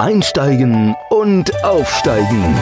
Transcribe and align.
Einsteigen 0.00 0.96
und 1.10 1.62
Aufsteigen. 1.62 2.56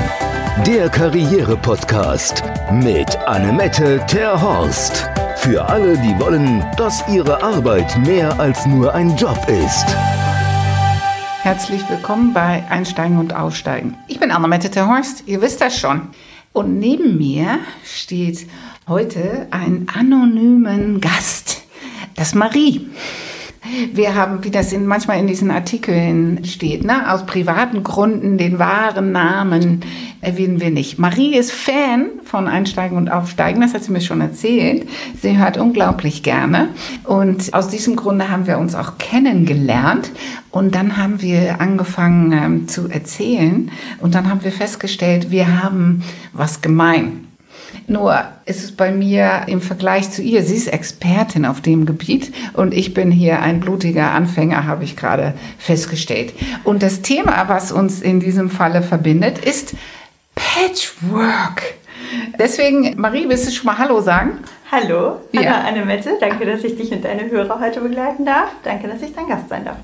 Der 0.66 0.88
Karriere-Podcast 0.88 2.42
mit 2.72 3.16
Annemette 3.28 4.04
Terhorst. 4.08 5.08
Für 5.36 5.64
alle, 5.64 5.96
die 5.98 6.18
wollen, 6.18 6.66
dass 6.76 7.06
ihre 7.08 7.40
Arbeit 7.40 7.96
mehr 8.04 8.40
als 8.40 8.66
nur 8.66 8.92
ein 8.92 9.16
Job 9.16 9.38
ist. 9.46 9.86
Herzlich 11.42 11.88
willkommen 11.88 12.34
bei 12.34 12.64
Einsteigen 12.70 13.18
und 13.18 13.32
Aufsteigen. 13.32 13.96
Ich 14.08 14.18
bin 14.18 14.32
Annemette 14.32 14.68
Terhorst, 14.68 15.22
ihr 15.28 15.40
wisst 15.40 15.60
das 15.60 15.78
schon. 15.78 16.08
Und 16.52 16.80
neben 16.80 17.18
mir 17.18 17.60
steht 17.84 18.48
heute 18.88 19.46
ein 19.52 19.86
anonymen 19.94 21.00
Gast, 21.00 21.62
das 22.16 22.34
Marie. 22.34 22.90
Wir 23.92 24.14
haben, 24.14 24.44
wie 24.44 24.50
das 24.50 24.72
in, 24.72 24.86
manchmal 24.86 25.18
in 25.18 25.26
diesen 25.26 25.50
Artikeln 25.50 26.44
steht, 26.44 26.84
ne, 26.84 27.12
aus 27.12 27.26
privaten 27.26 27.82
Gründen 27.82 28.38
den 28.38 28.58
wahren 28.58 29.12
Namen 29.12 29.80
erwähnen 30.20 30.60
wir 30.60 30.70
nicht. 30.70 30.98
Marie 30.98 31.36
ist 31.36 31.52
Fan 31.52 32.10
von 32.24 32.48
Einsteigen 32.48 32.96
und 32.96 33.10
Aufsteigen, 33.10 33.60
das 33.60 33.74
hat 33.74 33.84
sie 33.84 33.92
mir 33.92 34.00
schon 34.00 34.20
erzählt. 34.20 34.88
Sie 35.20 35.38
hört 35.38 35.58
unglaublich 35.58 36.22
gerne. 36.22 36.70
Und 37.04 37.54
aus 37.54 37.68
diesem 37.68 37.94
Grunde 37.94 38.28
haben 38.28 38.46
wir 38.46 38.58
uns 38.58 38.74
auch 38.74 38.98
kennengelernt. 38.98 40.10
Und 40.50 40.74
dann 40.74 40.96
haben 40.96 41.22
wir 41.22 41.60
angefangen 41.60 42.32
ähm, 42.32 42.68
zu 42.68 42.88
erzählen. 42.88 43.70
Und 44.00 44.14
dann 44.14 44.28
haben 44.28 44.42
wir 44.42 44.52
festgestellt, 44.52 45.30
wir 45.30 45.62
haben 45.62 46.02
was 46.32 46.62
gemein. 46.62 47.27
Nur 47.88 48.22
ist 48.44 48.62
es 48.62 48.72
bei 48.76 48.92
mir 48.92 49.44
im 49.46 49.62
Vergleich 49.62 50.10
zu 50.10 50.20
ihr, 50.20 50.42
sie 50.42 50.56
ist 50.56 50.66
Expertin 50.66 51.46
auf 51.46 51.62
dem 51.62 51.86
Gebiet 51.86 52.34
und 52.52 52.74
ich 52.74 52.92
bin 52.92 53.10
hier 53.10 53.40
ein 53.40 53.60
blutiger 53.60 54.12
Anfänger, 54.12 54.66
habe 54.66 54.84
ich 54.84 54.94
gerade 54.94 55.32
festgestellt. 55.58 56.34
Und 56.64 56.82
das 56.82 57.00
Thema, 57.00 57.48
was 57.48 57.72
uns 57.72 58.02
in 58.02 58.20
diesem 58.20 58.50
Falle 58.50 58.82
verbindet, 58.82 59.38
ist 59.38 59.74
Patchwork. 60.34 61.62
Deswegen, 62.38 62.94
Marie, 63.00 63.26
willst 63.26 63.48
du 63.48 63.52
schon 63.52 63.64
mal 63.64 63.78
Hallo 63.78 64.02
sagen? 64.02 64.40
Hallo, 64.70 65.20
ja. 65.32 65.40
Anna 65.40 65.68
Annemette, 65.68 66.10
danke, 66.20 66.44
dass 66.44 66.62
ich 66.64 66.76
dich 66.76 66.92
und 66.92 67.02
deine 67.02 67.30
Hörer 67.30 67.58
heute 67.58 67.80
begleiten 67.80 68.26
darf. 68.26 68.50
Danke, 68.64 68.86
dass 68.86 69.00
ich 69.00 69.14
dein 69.14 69.28
Gast 69.28 69.48
sein 69.48 69.64
darf. 69.64 69.78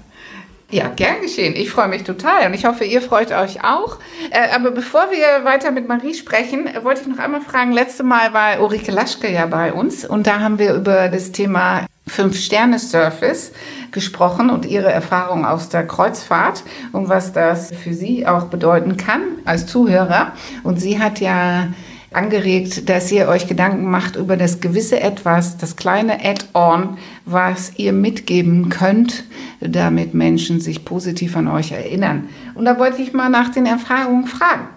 Ja, 0.70 0.88
gern 0.88 1.20
geschehen. 1.20 1.54
Ich 1.56 1.70
freue 1.70 1.88
mich 1.88 2.04
total 2.04 2.46
und 2.46 2.54
ich 2.54 2.64
hoffe, 2.64 2.84
ihr 2.84 3.02
freut 3.02 3.30
euch 3.32 3.62
auch. 3.62 3.98
Äh, 4.30 4.54
aber 4.54 4.70
bevor 4.70 5.10
wir 5.10 5.44
weiter 5.44 5.70
mit 5.70 5.88
Marie 5.88 6.14
sprechen, 6.14 6.68
wollte 6.82 7.02
ich 7.02 7.06
noch 7.06 7.18
einmal 7.18 7.42
fragen. 7.42 7.72
Letzte 7.72 8.02
Mal 8.02 8.32
war 8.32 8.60
Ulrike 8.60 8.90
Laschke 8.90 9.30
ja 9.30 9.46
bei 9.46 9.72
uns 9.72 10.04
und 10.04 10.26
da 10.26 10.40
haben 10.40 10.58
wir 10.58 10.74
über 10.74 11.08
das 11.08 11.32
Thema 11.32 11.86
Fünf-Sterne-Service 12.06 13.52
gesprochen 13.92 14.50
und 14.50 14.66
ihre 14.66 14.90
Erfahrung 14.90 15.46
aus 15.46 15.68
der 15.68 15.86
Kreuzfahrt 15.86 16.62
und 16.92 17.08
was 17.08 17.32
das 17.32 17.72
für 17.72 17.94
sie 17.94 18.26
auch 18.26 18.44
bedeuten 18.44 18.96
kann 18.96 19.22
als 19.44 19.66
Zuhörer. 19.66 20.32
Und 20.62 20.80
sie 20.80 20.98
hat 20.98 21.20
ja 21.20 21.68
angeregt, 22.14 22.88
dass 22.88 23.10
ihr 23.12 23.28
euch 23.28 23.46
Gedanken 23.46 23.90
macht 23.90 24.16
über 24.16 24.36
das 24.36 24.60
gewisse 24.60 25.00
Etwas, 25.00 25.56
das 25.56 25.76
kleine 25.76 26.24
Add-on, 26.24 26.98
was 27.24 27.72
ihr 27.76 27.92
mitgeben 27.92 28.68
könnt, 28.68 29.24
damit 29.60 30.14
Menschen 30.14 30.60
sich 30.60 30.84
positiv 30.84 31.36
an 31.36 31.48
euch 31.48 31.72
erinnern. 31.72 32.28
Und 32.54 32.64
da 32.64 32.78
wollte 32.78 33.02
ich 33.02 33.12
mal 33.12 33.28
nach 33.28 33.50
den 33.50 33.66
Erfahrungen 33.66 34.26
fragen. 34.26 34.68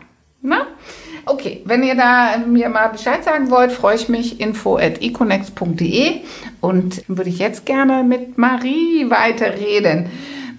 Na? 0.42 0.68
Okay, 1.26 1.62
wenn 1.66 1.84
ihr 1.84 1.96
da 1.96 2.38
mir 2.38 2.70
mal 2.70 2.88
Bescheid 2.88 3.24
sagen 3.24 3.50
wollt, 3.52 3.74
freue 3.74 3.96
ich 3.96 4.08
mich 4.08 4.40
info 4.40 4.78
at 4.78 5.02
econex.de 5.02 6.22
und 6.62 7.04
würde 7.10 7.30
ich 7.30 7.40
jetzt 7.40 7.66
gerne 7.66 8.04
mit 8.04 8.38
Marie 8.38 9.10
weiterreden. 9.10 10.10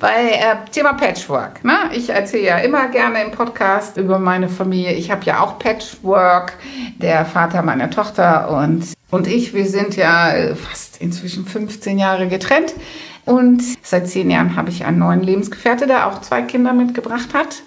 Weil 0.01 0.29
äh, 0.29 0.71
Thema 0.71 0.93
Patchwork. 0.93 1.65
Ne? 1.65 1.91
Ich 1.93 2.11
erzähle 2.11 2.45
ja 2.45 2.59
immer 2.59 2.89
gerne 2.89 3.23
im 3.23 3.33
Podcast 3.33 3.97
über 3.97 4.21
meine 4.21 4.49
Familie. 4.49 4.93
Ich 4.93 5.11
habe 5.11 5.25
ja 5.25 5.41
auch 5.41 5.59
Patchwork. 5.59 6.53
Der 6.99 7.25
Vater 7.25 7.63
meiner 7.63 7.91
Tochter 7.91 8.51
und, 8.51 8.93
und 9.11 9.27
ich, 9.27 9.55
wir 9.55 9.67
sind 9.67 9.97
ja 9.97 10.33
äh, 10.33 10.55
fast 10.55 11.01
inzwischen 11.01 11.47
15 11.47 11.99
Jahre 11.99 12.29
getrennt. 12.29 12.75
Und 13.25 13.63
seit 13.83 14.09
zehn 14.09 14.31
Jahren 14.31 14.57
habe 14.57 14.71
ich 14.71 14.85
einen 14.85 15.01
neuen 15.01 15.23
Lebensgefährte, 15.23 15.87
der 15.87 16.07
auch 16.07 16.21
zwei 16.23 16.43
Kinder 16.43 16.73
mitgebracht 16.73 17.35
hat, 17.35 17.63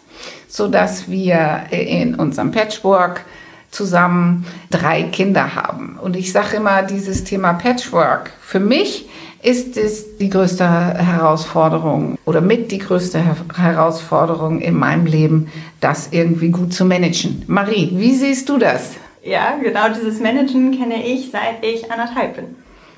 sodass 0.47 1.09
wir 1.09 1.65
in 1.69 2.15
unserem 2.15 2.51
Patchwork 2.51 3.25
zusammen 3.71 4.45
drei 4.69 5.03
Kinder 5.03 5.55
haben. 5.55 5.97
Und 5.99 6.15
ich 6.15 6.31
sage 6.31 6.57
immer, 6.57 6.83
dieses 6.83 7.23
Thema 7.23 7.53
Patchwork 7.53 8.31
für 8.41 8.59
mich 8.59 9.09
ist 9.43 9.75
es 9.75 10.17
die 10.17 10.29
größte 10.29 10.65
Herausforderung 10.65 12.17
oder 12.25 12.41
mit 12.41 12.71
die 12.71 12.77
größte 12.77 13.23
Herausforderung 13.55 14.59
in 14.59 14.75
meinem 14.75 15.05
Leben, 15.05 15.51
das 15.79 16.09
irgendwie 16.11 16.49
gut 16.49 16.73
zu 16.73 16.85
managen. 16.85 17.43
Marie, 17.47 17.89
wie 17.93 18.13
siehst 18.13 18.47
du 18.49 18.57
das? 18.57 18.91
Ja, 19.23 19.55
genau 19.61 19.89
dieses 19.89 20.19
Managen 20.19 20.77
kenne 20.77 21.05
ich, 21.05 21.31
seit 21.31 21.63
ich 21.65 21.91
anderthalb 21.91 22.35
bin. 22.35 22.55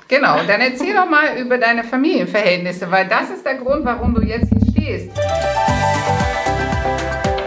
Genau, 0.08 0.36
dann 0.46 0.60
erzähl 0.60 0.94
doch 0.94 1.08
mal 1.08 1.38
über 1.40 1.56
deine 1.56 1.82
Familienverhältnisse, 1.82 2.90
weil 2.90 3.08
das 3.08 3.30
ist 3.30 3.44
der 3.44 3.54
Grund, 3.54 3.84
warum 3.84 4.14
du 4.14 4.22
jetzt 4.22 4.48
hier 4.50 4.70
stehst. 4.70 5.10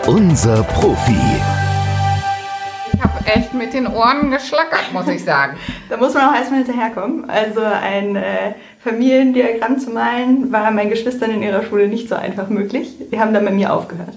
Unser 0.07 0.63
Profi 0.63 1.15
echt 3.27 3.53
mit 3.53 3.73
den 3.73 3.87
Ohren 3.87 4.31
geschlackert, 4.31 4.93
muss 4.93 5.07
ich 5.07 5.23
sagen. 5.23 5.57
da 5.89 5.97
muss 5.97 6.13
man 6.13 6.29
auch 6.29 6.35
erstmal 6.35 6.63
hinterherkommen. 6.63 7.29
Also 7.29 7.61
ein 7.61 8.15
äh, 8.15 8.53
Familiendiagramm 8.83 9.79
zu 9.79 9.91
malen, 9.91 10.51
war 10.51 10.71
meinen 10.71 10.89
Geschwistern 10.89 11.31
in 11.31 11.43
ihrer 11.43 11.63
Schule 11.63 11.87
nicht 11.87 12.09
so 12.09 12.15
einfach 12.15 12.47
möglich. 12.49 12.95
Die 13.11 13.19
haben 13.19 13.33
dann 13.33 13.45
bei 13.45 13.51
mir 13.51 13.73
aufgehört. 13.73 14.13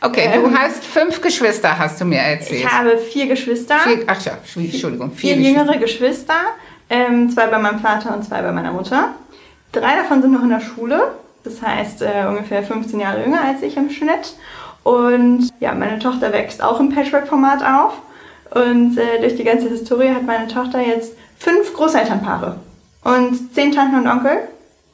Okay, 0.00 0.30
ähm, 0.32 0.44
du 0.44 0.56
hast 0.56 0.84
fünf 0.84 1.20
Geschwister, 1.20 1.78
hast 1.78 2.00
du 2.00 2.04
mir 2.04 2.18
erzählt. 2.18 2.60
Ich 2.60 2.70
habe 2.70 2.98
vier 2.98 3.26
Geschwister. 3.26 3.78
Vier, 3.80 4.04
ach 4.06 4.24
ja, 4.24 4.32
Entschuldigung. 4.54 5.10
Vier, 5.12 5.34
vier 5.34 5.50
jüngere 5.50 5.78
Geschwister. 5.78 6.34
Ähm, 6.88 7.30
zwei 7.30 7.46
bei 7.46 7.58
meinem 7.58 7.80
Vater 7.80 8.14
und 8.14 8.24
zwei 8.24 8.42
bei 8.42 8.52
meiner 8.52 8.72
Mutter. 8.72 9.14
Drei 9.72 9.96
davon 9.96 10.22
sind 10.22 10.32
noch 10.32 10.42
in 10.42 10.50
der 10.50 10.60
Schule. 10.60 11.12
Das 11.44 11.60
heißt, 11.60 12.02
äh, 12.02 12.26
ungefähr 12.28 12.62
15 12.62 13.00
Jahre 13.00 13.24
jünger 13.24 13.42
als 13.42 13.62
ich 13.62 13.76
im 13.76 13.90
Schnitt. 13.90 14.34
Und 14.84 15.50
ja, 15.60 15.74
meine 15.74 15.98
Tochter 15.98 16.32
wächst 16.32 16.62
auch 16.62 16.80
im 16.80 16.94
Patchwork-Format 16.94 17.64
auf. 17.64 17.94
Und 18.54 18.98
äh, 18.98 19.20
durch 19.20 19.36
die 19.36 19.44
ganze 19.44 19.68
Historie 19.68 20.10
hat 20.10 20.24
meine 20.24 20.46
Tochter 20.46 20.80
jetzt 20.80 21.14
fünf 21.38 21.72
Großelternpaare 21.74 22.56
und 23.04 23.54
zehn 23.54 23.72
Tanten 23.72 23.96
und 23.96 24.08
Onkel. 24.08 24.48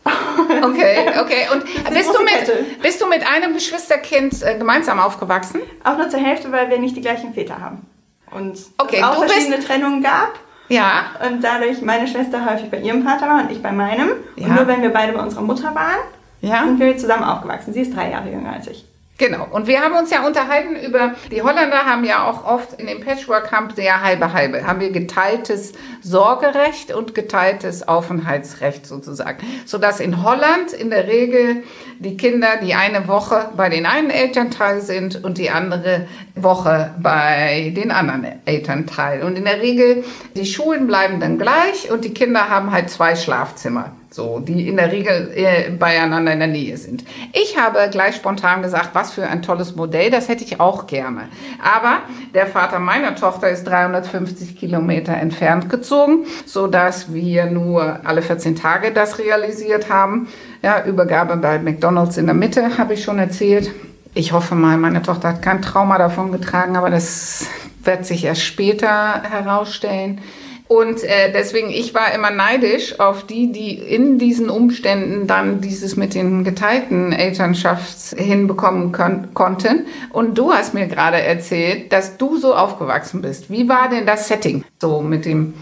Okay, 0.63 1.07
okay. 1.21 1.47
Und 1.53 1.65
bist 1.93 2.09
du, 2.15 2.23
mit, 2.23 2.81
bist 2.81 3.03
du 3.03 3.07
mit 3.07 3.27
einem 3.27 3.53
Geschwisterkind 3.53 4.43
äh, 4.43 4.57
gemeinsam 4.57 4.99
aufgewachsen? 4.99 5.61
Auch 5.85 5.99
nur 5.99 6.09
zur 6.09 6.21
Hälfte, 6.21 6.51
weil 6.51 6.71
wir 6.71 6.79
nicht 6.79 6.97
die 6.97 7.03
gleichen 7.03 7.35
Väter 7.35 7.61
haben. 7.61 7.87
Und 8.31 8.59
okay, 8.79 8.99
es 8.99 9.03
auch 9.03 9.25
verschiedene 9.25 9.57
bist... 9.57 9.69
Trennungen 9.69 10.03
gab. 10.03 10.39
Ja. 10.69 11.11
Und 11.27 11.43
dadurch 11.43 11.83
meine 11.83 12.07
Schwester 12.07 12.47
häufig 12.51 12.71
bei 12.71 12.79
ihrem 12.79 13.03
Vater 13.03 13.27
war 13.27 13.43
und 13.43 13.51
ich 13.51 13.63
bei 13.63 13.73
meinem. 13.73 14.11
Ja. 14.37 14.47
Und 14.47 14.55
nur 14.55 14.67
wenn 14.67 14.81
wir 14.81 14.91
beide 14.91 15.13
bei 15.13 15.23
unserer 15.23 15.43
Mutter 15.43 15.75
waren, 15.75 16.01
ja. 16.41 16.65
sind 16.65 16.79
wir 16.79 16.97
zusammen 16.97 17.25
aufgewachsen. 17.25 17.75
Sie 17.75 17.83
ist 17.83 17.95
drei 17.95 18.11
Jahre 18.11 18.31
jünger 18.31 18.53
als 18.53 18.69
ich. 18.69 18.88
Genau. 19.19 19.49
Und 19.51 19.67
wir 19.67 19.81
haben 19.81 19.97
uns 19.97 20.11
ja 20.11 20.25
unterhalten 20.25 20.77
über, 20.77 21.15
die 21.33 21.43
Holländer 21.43 21.85
haben 21.85 22.05
ja 22.05 22.25
auch 22.25 22.47
oft 22.47 22.81
in 22.81 22.87
dem 22.87 23.01
Patchwork 23.01 23.51
Camp 23.51 23.73
sehr 23.73 24.01
halbe 24.01 24.33
halbe, 24.33 24.65
haben 24.65 24.79
wir 24.79 24.93
geteiltes 24.93 25.73
Sorgerecht 26.01 26.95
und 26.95 27.17
geteiltes 27.17 27.89
Aufenthaltsrecht 27.89 28.87
sozusagen. 28.87 29.45
Sodass 29.67 29.99
in 29.99 30.23
Holland 30.23 30.73
in 30.73 30.91
der 30.91 31.09
Regel 31.09 31.65
die 31.99 32.17
Kinder 32.17 32.59
die 32.63 32.75
eine 32.75 33.09
Woche 33.09 33.51
bei 33.57 33.69
den 33.69 33.87
einen 33.87 34.11
Elternteil 34.11 34.83
sind 34.83 35.25
und 35.25 35.39
die 35.39 35.51
andere 35.51 36.07
Woche 36.37 36.95
bei 37.01 37.73
den 37.75 37.91
anderen 37.91 38.25
Elternteil. 38.45 39.25
Und 39.25 39.37
in 39.37 39.47
der 39.47 39.61
Regel, 39.61 40.05
die 40.37 40.47
Schulen 40.47 40.87
bleiben 40.87 41.19
dann 41.19 41.39
gleich 41.39 41.91
und 41.91 42.05
die 42.05 42.15
Kinder 42.15 42.49
haben 42.49 42.71
halt 42.71 42.89
zwei 42.89 43.17
Schlafzimmer 43.17 43.97
so, 44.11 44.39
die 44.39 44.69
in 44.69 44.77
der 44.77 44.91
Regel 44.91 45.31
äh, 45.35 45.71
beieinander 45.71 46.33
in 46.33 46.39
der 46.39 46.49
Nähe 46.49 46.77
sind. 46.77 47.05
Ich 47.33 47.59
habe 47.59 47.89
gleich 47.91 48.17
spontan 48.17 48.63
gesagt, 48.63 48.91
was 48.95 49.13
für 49.13 49.27
ein 49.27 49.43
tolles 49.43 49.77
Modell, 49.77 50.11
das 50.11 50.29
hätte 50.29 50.45
ich 50.45 50.61
auch 50.61 50.87
gerne. 50.87 51.29
Aber 51.63 51.99
der 52.35 52.47
Vater 52.47 52.79
meiner 52.79 53.15
Tochter 53.15 53.51
ist 53.51 53.65
350 53.65 54.57
Kilometer 54.59 55.13
entfernt 55.13 55.69
gezogen, 55.69 56.25
so 56.47 56.69
dass 56.69 57.13
wir 57.13 57.47
nur 57.47 58.01
alle 58.05 58.23
14 58.23 58.57
Tage 58.57 58.93
das 58.93 59.19
realisiert 59.19 59.91
haben. 59.91 60.29
Ja, 60.63 60.85
Übergabe 60.85 61.37
bei 61.37 61.59
McDonald's 61.59 62.17
in 62.17 62.27
der 62.27 62.35
Mitte, 62.35 62.79
habe 62.79 62.95
ich 62.95 63.05
schon 63.05 63.19
erzählt. 63.19 63.71
Ich 64.15 64.33
hoffe 64.33 64.55
mal, 64.55 64.79
meine 64.79 65.03
Tochter 65.03 65.29
hat 65.29 65.43
kein 65.43 65.61
Trauma 65.61 65.99
davon 65.99 66.33
getragen, 66.33 66.77
aber 66.77 66.89
das 66.89 67.47
wird 67.85 68.07
sich 68.07 68.25
erst 68.25 68.43
später 68.43 69.23
herausstellen. 69.23 70.21
Und 70.69 71.03
äh, 71.03 71.33
deswegen, 71.33 71.71
ich 71.71 71.95
war 71.95 72.13
immer 72.15 72.31
neidisch 72.31 73.01
auf 73.01 73.27
die, 73.27 73.53
die 73.53 73.73
in 73.73 74.19
diesen 74.19 74.51
Umständen 74.51 75.27
dann 75.27 75.63
dieses 75.63 75.97
mit 75.97 76.15
den 76.15 76.45
geteilten 76.45 77.13
Elternschafts 77.13 78.15
hinbekommen 78.19 78.93
konnten. 78.93 79.87
Und 80.13 80.37
du 80.37 80.53
hast 80.53 80.75
mir 80.75 80.87
gerade 80.87 81.23
erzählt, 81.23 81.91
dass 81.93 82.19
du 82.19 82.37
so 82.37 82.55
aufgewachsen 82.55 83.23
bist. 83.23 83.51
Wie 83.51 83.67
war 83.67 83.89
denn 83.89 84.05
das 84.05 84.29
Setting 84.29 84.63
so 84.79 85.01
mit 85.01 85.25
dem 85.25 85.55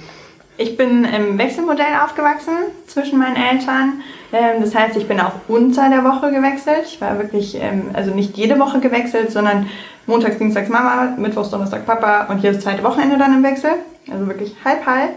Ich 0.58 0.76
bin 0.76 1.04
im 1.04 1.38
Wechselmodell 1.38 2.00
aufgewachsen 2.02 2.54
zwischen 2.86 3.18
meinen 3.18 3.36
Eltern. 3.36 4.00
Ähm, 4.32 4.60
das 4.60 4.74
heißt, 4.74 4.96
ich 4.96 5.06
bin 5.06 5.20
auch 5.20 5.32
unter 5.48 5.88
der 5.90 6.04
Woche 6.04 6.30
gewechselt. 6.30 6.84
Ich 6.86 7.00
war 7.00 7.18
wirklich, 7.18 7.56
ähm, 7.60 7.90
also 7.92 8.14
nicht 8.14 8.36
jede 8.36 8.58
Woche 8.58 8.80
gewechselt, 8.80 9.30
sondern 9.30 9.68
montags, 10.06 10.38
dienstags 10.38 10.68
Mama, 10.68 11.14
mittwochs, 11.18 11.50
Donnerstag 11.50 11.84
Papa 11.84 12.26
und 12.30 12.42
jedes 12.42 12.62
zweite 12.62 12.82
Wochenende 12.84 13.18
dann 13.18 13.34
im 13.34 13.42
Wechsel. 13.42 13.70
Also 14.10 14.26
wirklich 14.26 14.54
halb 14.64 14.86
halb. 14.86 15.10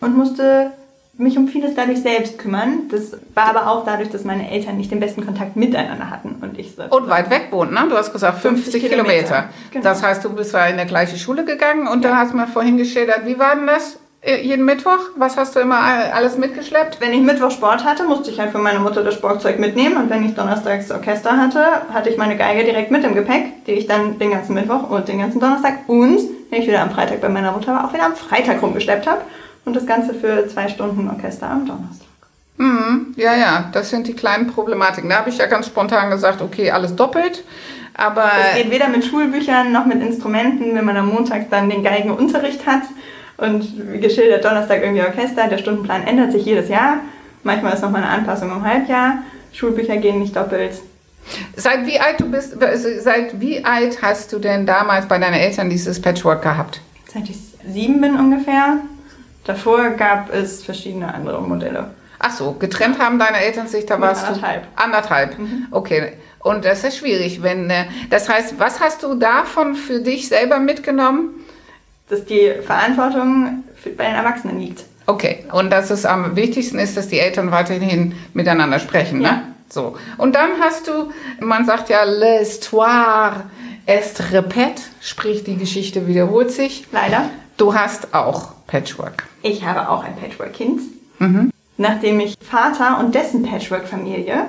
Und 0.00 0.16
musste 0.16 0.72
mich 1.16 1.38
um 1.38 1.48
vieles 1.48 1.74
dadurch 1.74 2.02
selbst 2.02 2.38
kümmern. 2.38 2.88
Das 2.90 3.16
war 3.34 3.48
aber 3.48 3.68
auch 3.70 3.84
dadurch, 3.84 4.10
dass 4.10 4.24
meine 4.24 4.50
Eltern 4.50 4.76
nicht 4.76 4.90
den 4.90 5.00
besten 5.00 5.24
Kontakt 5.24 5.56
miteinander 5.56 6.10
hatten 6.10 6.36
und 6.40 6.58
ich 6.58 6.74
so. 6.74 6.82
Und 6.84 7.08
weit 7.08 7.30
weg 7.30 7.48
wohnt, 7.50 7.72
ne? 7.72 7.86
Du 7.88 7.96
hast 7.96 8.12
gesagt 8.12 8.40
50, 8.40 8.72
50 8.72 8.90
Kilometer. 8.90 9.12
Kilometer. 9.12 9.48
Genau. 9.70 9.84
Das 9.84 10.02
heißt, 10.02 10.24
du 10.24 10.30
bist 10.30 10.52
ja 10.52 10.66
in 10.66 10.76
der 10.76 10.86
gleiche 10.86 11.16
Schule 11.16 11.44
gegangen 11.44 11.86
und 11.86 12.04
ja. 12.04 12.10
da 12.10 12.16
hast 12.16 12.32
du 12.32 12.36
mir 12.36 12.48
vorhin 12.48 12.76
geschildert, 12.76 13.26
wie 13.26 13.38
war 13.38 13.54
denn 13.54 13.66
das? 13.66 13.98
Äh, 14.24 14.40
jeden 14.40 14.64
Mittwoch? 14.64 15.10
Was 15.16 15.36
hast 15.36 15.54
du 15.54 15.60
immer 15.60 15.78
alles 15.78 16.38
mitgeschleppt? 16.38 16.98
Wenn 17.00 17.12
ich 17.12 17.20
Mittwoch 17.20 17.50
Sport 17.50 17.84
hatte, 17.84 18.04
musste 18.04 18.30
ich 18.30 18.40
halt 18.40 18.52
für 18.52 18.58
meine 18.58 18.78
Mutter 18.78 19.04
das 19.04 19.14
Sportzeug 19.14 19.58
mitnehmen. 19.58 19.98
Und 19.98 20.08
wenn 20.08 20.24
ich 20.24 20.34
donnerstags 20.34 20.90
Orchester 20.90 21.36
hatte, 21.36 21.62
hatte 21.92 22.08
ich 22.08 22.16
meine 22.16 22.36
Geige 22.36 22.64
direkt 22.64 22.90
mit 22.90 23.04
im 23.04 23.14
Gepäck, 23.14 23.64
die 23.66 23.72
ich 23.72 23.86
dann 23.86 24.18
den 24.18 24.30
ganzen 24.30 24.54
Mittwoch 24.54 24.88
und 24.88 25.08
den 25.08 25.18
ganzen 25.18 25.40
Donnerstag 25.40 25.88
und, 25.88 26.20
wenn 26.50 26.62
ich 26.62 26.66
wieder 26.66 26.80
am 26.80 26.90
Freitag 26.90 27.20
bei 27.20 27.28
meiner 27.28 27.52
Mutter 27.52 27.74
war, 27.74 27.84
auch 27.84 27.92
wieder 27.92 28.06
am 28.06 28.16
Freitag 28.16 28.62
rumgeschleppt 28.62 29.06
habe. 29.06 29.20
Und 29.66 29.76
das 29.76 29.86
Ganze 29.86 30.14
für 30.14 30.48
zwei 30.48 30.68
Stunden 30.68 31.08
Orchester 31.08 31.50
am 31.50 31.66
Donnerstag. 31.66 32.08
Mhm, 32.56 33.14
ja, 33.16 33.34
ja, 33.34 33.68
das 33.72 33.90
sind 33.90 34.06
die 34.06 34.14
kleinen 34.14 34.46
Problematiken. 34.46 35.10
Da 35.10 35.16
habe 35.16 35.30
ich 35.30 35.38
ja 35.38 35.46
ganz 35.46 35.66
spontan 35.66 36.10
gesagt, 36.10 36.40
okay, 36.40 36.70
alles 36.70 36.96
doppelt. 36.96 37.44
Aber 37.94 38.30
es 38.50 38.56
geht 38.56 38.70
weder 38.70 38.88
mit 38.88 39.04
Schulbüchern 39.04 39.70
noch 39.70 39.86
mit 39.86 40.00
Instrumenten, 40.02 40.74
wenn 40.74 40.84
man 40.84 40.96
am 40.96 41.08
Montag 41.08 41.50
dann 41.50 41.68
den 41.68 41.82
Geigenunterricht 41.82 42.66
hat. 42.66 42.82
Und 43.36 43.92
wie 43.92 44.00
geschildert, 44.00 44.44
Donnerstag 44.44 44.82
irgendwie 44.82 45.02
Orchester, 45.02 45.48
der 45.48 45.58
Stundenplan 45.58 46.06
ändert 46.06 46.32
sich 46.32 46.44
jedes 46.44 46.68
Jahr. 46.68 46.98
Manchmal 47.42 47.74
ist 47.74 47.82
nochmal 47.82 48.02
eine 48.02 48.12
Anpassung 48.12 48.50
im 48.50 48.64
Halbjahr. 48.64 49.18
Schulbücher 49.52 49.96
gehen 49.96 50.20
nicht 50.20 50.36
doppelt. 50.36 50.72
Seit 51.56 51.86
wie 51.86 51.98
alt 51.98 52.20
du 52.20 52.30
bist, 52.30 52.62
also 52.62 52.88
seit 53.00 53.40
wie 53.40 53.64
alt 53.64 54.02
hast 54.02 54.32
du 54.32 54.38
denn 54.38 54.66
damals 54.66 55.06
bei 55.06 55.18
deinen 55.18 55.34
Eltern 55.34 55.70
dieses 55.70 56.00
Patchwork 56.00 56.42
gehabt? 56.42 56.80
Seit 57.12 57.28
ich 57.28 57.36
sieben 57.66 58.00
bin 58.00 58.16
ungefähr. 58.16 58.78
Davor 59.44 59.90
gab 59.90 60.32
es 60.32 60.62
verschiedene 60.62 61.12
andere 61.12 61.40
Modelle. 61.42 61.90
Ach 62.18 62.30
so, 62.30 62.52
getrennt 62.52 62.98
haben 62.98 63.18
deine 63.18 63.38
Eltern 63.38 63.68
sich, 63.68 63.84
da 63.84 64.00
warst 64.00 64.26
anderthalb. 64.26 64.62
du 64.62 64.82
anderthalb. 64.82 65.38
Mhm. 65.38 65.66
Okay. 65.70 66.12
Und 66.40 66.64
das 66.64 66.84
ist 66.84 66.98
schwierig, 66.98 67.42
wenn 67.42 67.70
äh, 67.70 67.86
das 68.10 68.28
heißt, 68.28 68.58
was 68.58 68.80
hast 68.80 69.02
du 69.02 69.14
davon 69.14 69.74
für 69.74 70.00
dich 70.00 70.28
selber 70.28 70.58
mitgenommen? 70.58 71.43
Dass 72.08 72.24
die 72.24 72.52
Verantwortung 72.62 73.64
bei 73.96 74.04
den 74.04 74.14
Erwachsenen 74.14 74.60
liegt. 74.60 74.84
Okay, 75.06 75.44
und 75.52 75.70
dass 75.70 75.90
es 75.90 76.06
am 76.06 76.36
wichtigsten 76.36 76.78
ist, 76.78 76.96
dass 76.96 77.08
die 77.08 77.18
Eltern 77.18 77.50
weiterhin 77.50 78.14
miteinander 78.32 78.78
sprechen, 78.78 79.18
ne? 79.18 79.24
ja. 79.24 79.32
ne? 79.32 79.42
So. 79.68 79.96
Und 80.18 80.34
dann 80.34 80.60
hast 80.60 80.86
du, 80.86 81.10
man 81.40 81.66
sagt 81.66 81.88
ja, 81.88 82.04
l'histoire 82.04 83.44
est 83.86 84.20
répète, 84.32 84.80
sprich 85.00 85.44
die 85.44 85.56
Geschichte 85.56 86.06
wiederholt 86.06 86.50
sich. 86.50 86.86
Leider. 86.92 87.28
Du 87.56 87.74
hast 87.74 88.14
auch 88.14 88.52
Patchwork. 88.66 89.24
Ich 89.42 89.64
habe 89.64 89.88
auch 89.88 90.04
ein 90.04 90.16
Patchwork-Kind. 90.16 90.80
Mhm. 91.18 91.50
Nachdem 91.76 92.20
ich 92.20 92.34
Vater 92.40 92.98
und 93.00 93.14
dessen 93.14 93.42
Patchwork-Familie. 93.42 94.46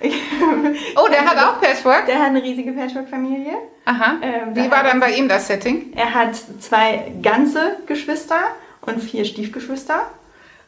oh, 0.96 1.08
der 1.10 1.24
hat 1.24 1.38
auch 1.38 1.60
Patchwork? 1.60 2.06
Der 2.06 2.18
hat 2.18 2.28
eine 2.28 2.42
riesige 2.42 2.72
Patchwork-Familie. 2.72 3.52
Aha. 3.84 4.14
Ähm, 4.22 4.54
Wie 4.54 4.70
war 4.70 4.82
dann 4.82 5.00
bei 5.00 5.12
ihm 5.12 5.28
das 5.28 5.46
Setting? 5.46 5.92
Er 5.94 6.14
hat 6.14 6.34
zwei 6.60 7.12
ganze 7.22 7.76
Geschwister 7.86 8.38
und 8.82 9.02
vier 9.02 9.24
Stiefgeschwister. 9.24 10.06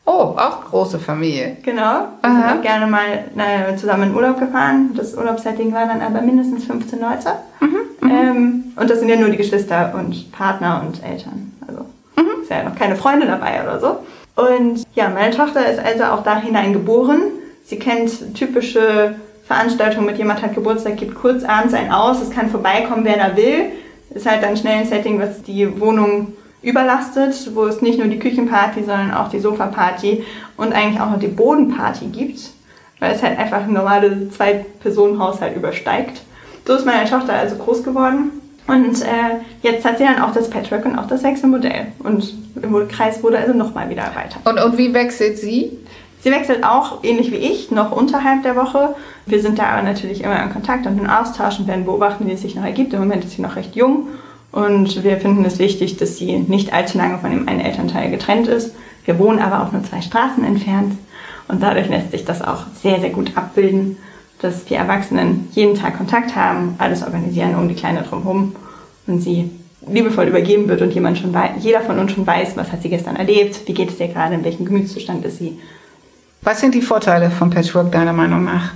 Oh, 0.04 0.36
auch 0.36 0.64
große 0.66 1.00
Familie. 1.00 1.56
Genau. 1.64 1.82
Wir 1.82 2.08
Aha. 2.22 2.34
sind 2.34 2.58
auch 2.58 2.62
gerne 2.62 2.86
mal 2.86 3.24
na, 3.34 3.76
zusammen 3.76 4.10
in 4.10 4.14
Urlaub 4.14 4.38
gefahren. 4.38 4.90
Das 4.94 5.14
Urlaubssetting 5.14 5.72
war 5.72 5.86
dann 5.86 6.00
aber 6.00 6.20
mindestens 6.20 6.64
15 6.64 7.00
Leute. 7.00 7.32
Mhm, 7.58 7.76
mhm, 8.00 8.10
ähm, 8.10 8.64
und 8.76 8.88
das 8.88 9.00
sind 9.00 9.08
ja 9.08 9.16
nur 9.16 9.30
die 9.30 9.36
Geschwister 9.36 9.94
und 9.98 10.30
Partner 10.30 10.84
und 10.86 11.02
Eltern. 11.02 11.52
Also 11.66 11.86
mhm. 12.16 12.42
ist 12.42 12.50
ja 12.50 12.62
noch 12.62 12.76
keine 12.76 12.94
Freunde 12.94 13.26
dabei 13.26 13.62
oder 13.62 13.80
so. 13.80 13.98
Und 14.36 14.84
ja, 14.94 15.08
meine 15.08 15.34
Tochter 15.34 15.68
ist 15.68 15.80
also 15.80 16.04
auch 16.04 16.22
da 16.22 16.38
hinein 16.38 16.72
geboren. 16.72 17.22
Sie 17.66 17.78
kennt 17.78 18.34
typische 18.34 19.16
Veranstaltungen 19.44 20.06
mit 20.06 20.18
jemand 20.18 20.40
hat 20.40 20.54
Geburtstag, 20.54 20.96
gibt 20.96 21.16
kurz 21.16 21.44
abends 21.44 21.74
ein 21.74 21.90
Aus, 21.90 22.22
es 22.22 22.30
kann 22.30 22.48
vorbeikommen, 22.48 23.04
wer 23.04 23.16
da 23.16 23.36
will. 23.36 23.72
Ist 24.10 24.24
halt 24.24 24.42
dann 24.42 24.56
schnell 24.56 24.78
ein 24.78 24.86
Setting, 24.86 25.18
was 25.18 25.42
die 25.42 25.80
Wohnung 25.80 26.32
überlastet, 26.62 27.50
wo 27.54 27.64
es 27.64 27.82
nicht 27.82 27.98
nur 27.98 28.06
die 28.06 28.20
Küchenparty, 28.20 28.80
sondern 28.80 29.12
auch 29.12 29.28
die 29.28 29.40
Sofaparty 29.40 30.24
und 30.56 30.72
eigentlich 30.72 31.00
auch 31.00 31.10
noch 31.10 31.18
die 31.18 31.26
Bodenparty 31.26 32.06
gibt, 32.06 32.50
weil 33.00 33.12
es 33.12 33.22
halt 33.22 33.38
einfach 33.38 33.64
ein 33.64 33.72
normale 33.72 34.30
Zwei-Personen-Haushalt 34.30 35.56
übersteigt. 35.56 36.22
So 36.66 36.74
ist 36.74 36.86
meine 36.86 37.08
Tochter 37.08 37.34
also 37.34 37.56
groß 37.56 37.82
geworden. 37.82 38.30
Und 38.68 39.02
äh, 39.02 39.38
jetzt 39.62 39.84
hat 39.84 39.98
sie 39.98 40.04
dann 40.04 40.20
auch 40.20 40.32
das 40.32 40.50
Patchwork 40.50 40.84
und 40.86 40.98
auch 40.98 41.06
das 41.06 41.22
Wechselmodell. 41.22 41.88
Und 42.00 42.34
im 42.60 42.88
Kreis 42.88 43.22
wurde 43.22 43.38
also 43.38 43.52
nochmal 43.54 43.88
wieder 43.90 44.02
erweitert. 44.02 44.38
Und, 44.44 44.58
und 44.60 44.78
wie 44.78 44.92
wechselt 44.92 45.38
sie? 45.38 45.78
Sie 46.26 46.32
wechselt 46.32 46.64
auch, 46.64 47.04
ähnlich 47.04 47.30
wie 47.30 47.36
ich, 47.36 47.70
noch 47.70 47.92
unterhalb 47.92 48.42
der 48.42 48.56
Woche. 48.56 48.96
Wir 49.26 49.40
sind 49.40 49.60
da 49.60 49.66
aber 49.66 49.82
natürlich 49.82 50.24
immer 50.24 50.42
in 50.42 50.50
Kontakt 50.50 50.84
und 50.84 50.98
in 50.98 51.06
Austausch 51.06 51.60
und 51.60 51.68
werden 51.68 51.84
beobachten, 51.84 52.26
wie 52.26 52.32
es 52.32 52.42
sich 52.42 52.56
noch 52.56 52.64
ergibt. 52.64 52.92
Im 52.94 52.98
Moment 52.98 53.24
ist 53.24 53.36
sie 53.36 53.42
noch 53.42 53.54
recht 53.54 53.76
jung 53.76 54.08
und 54.50 55.04
wir 55.04 55.18
finden 55.18 55.44
es 55.44 55.60
wichtig, 55.60 55.98
dass 55.98 56.16
sie 56.16 56.36
nicht 56.36 56.72
allzu 56.72 56.98
lange 56.98 57.18
von 57.18 57.30
dem 57.30 57.46
einen 57.46 57.60
Elternteil 57.60 58.10
getrennt 58.10 58.48
ist. 58.48 58.74
Wir 59.04 59.20
wohnen 59.20 59.38
aber 59.38 59.62
auch 59.62 59.70
nur 59.70 59.84
zwei 59.84 60.00
Straßen 60.00 60.42
entfernt 60.42 60.94
und 61.46 61.62
dadurch 61.62 61.88
lässt 61.88 62.10
sich 62.10 62.24
das 62.24 62.42
auch 62.42 62.64
sehr, 62.82 62.98
sehr 62.98 63.10
gut 63.10 63.36
abbilden 63.36 63.96
dass 64.40 64.64
die 64.64 64.74
Erwachsenen 64.74 65.48
jeden 65.52 65.76
Tag 65.76 65.96
Kontakt 65.96 66.34
haben, 66.34 66.74
alles 66.76 67.04
organisieren 67.04 67.54
um 67.54 67.68
die 67.68 67.74
Kleine 67.74 68.02
drumherum 68.02 68.54
und 69.06 69.20
sie 69.20 69.50
liebevoll 69.88 70.26
übergeben 70.26 70.68
wird 70.68 70.82
und 70.82 70.92
jemand 70.92 71.18
schon 71.18 71.34
jeder 71.60 71.80
von 71.82 71.98
uns 72.00 72.12
schon 72.12 72.26
weiß, 72.26 72.56
was 72.56 72.72
hat 72.72 72.82
sie 72.82 72.90
gestern 72.90 73.14
erlebt, 73.14 73.62
wie 73.66 73.72
geht 73.72 73.90
es 73.90 74.00
ihr 74.00 74.08
gerade, 74.08 74.34
in 74.34 74.44
welchem 74.44 74.66
Gemütszustand 74.66 75.24
ist 75.24 75.38
sie. 75.38 75.58
Was 76.42 76.60
sind 76.60 76.74
die 76.74 76.82
Vorteile 76.82 77.30
von 77.30 77.50
Patchwork 77.50 77.90
deiner 77.92 78.12
Meinung 78.12 78.44
nach? 78.44 78.72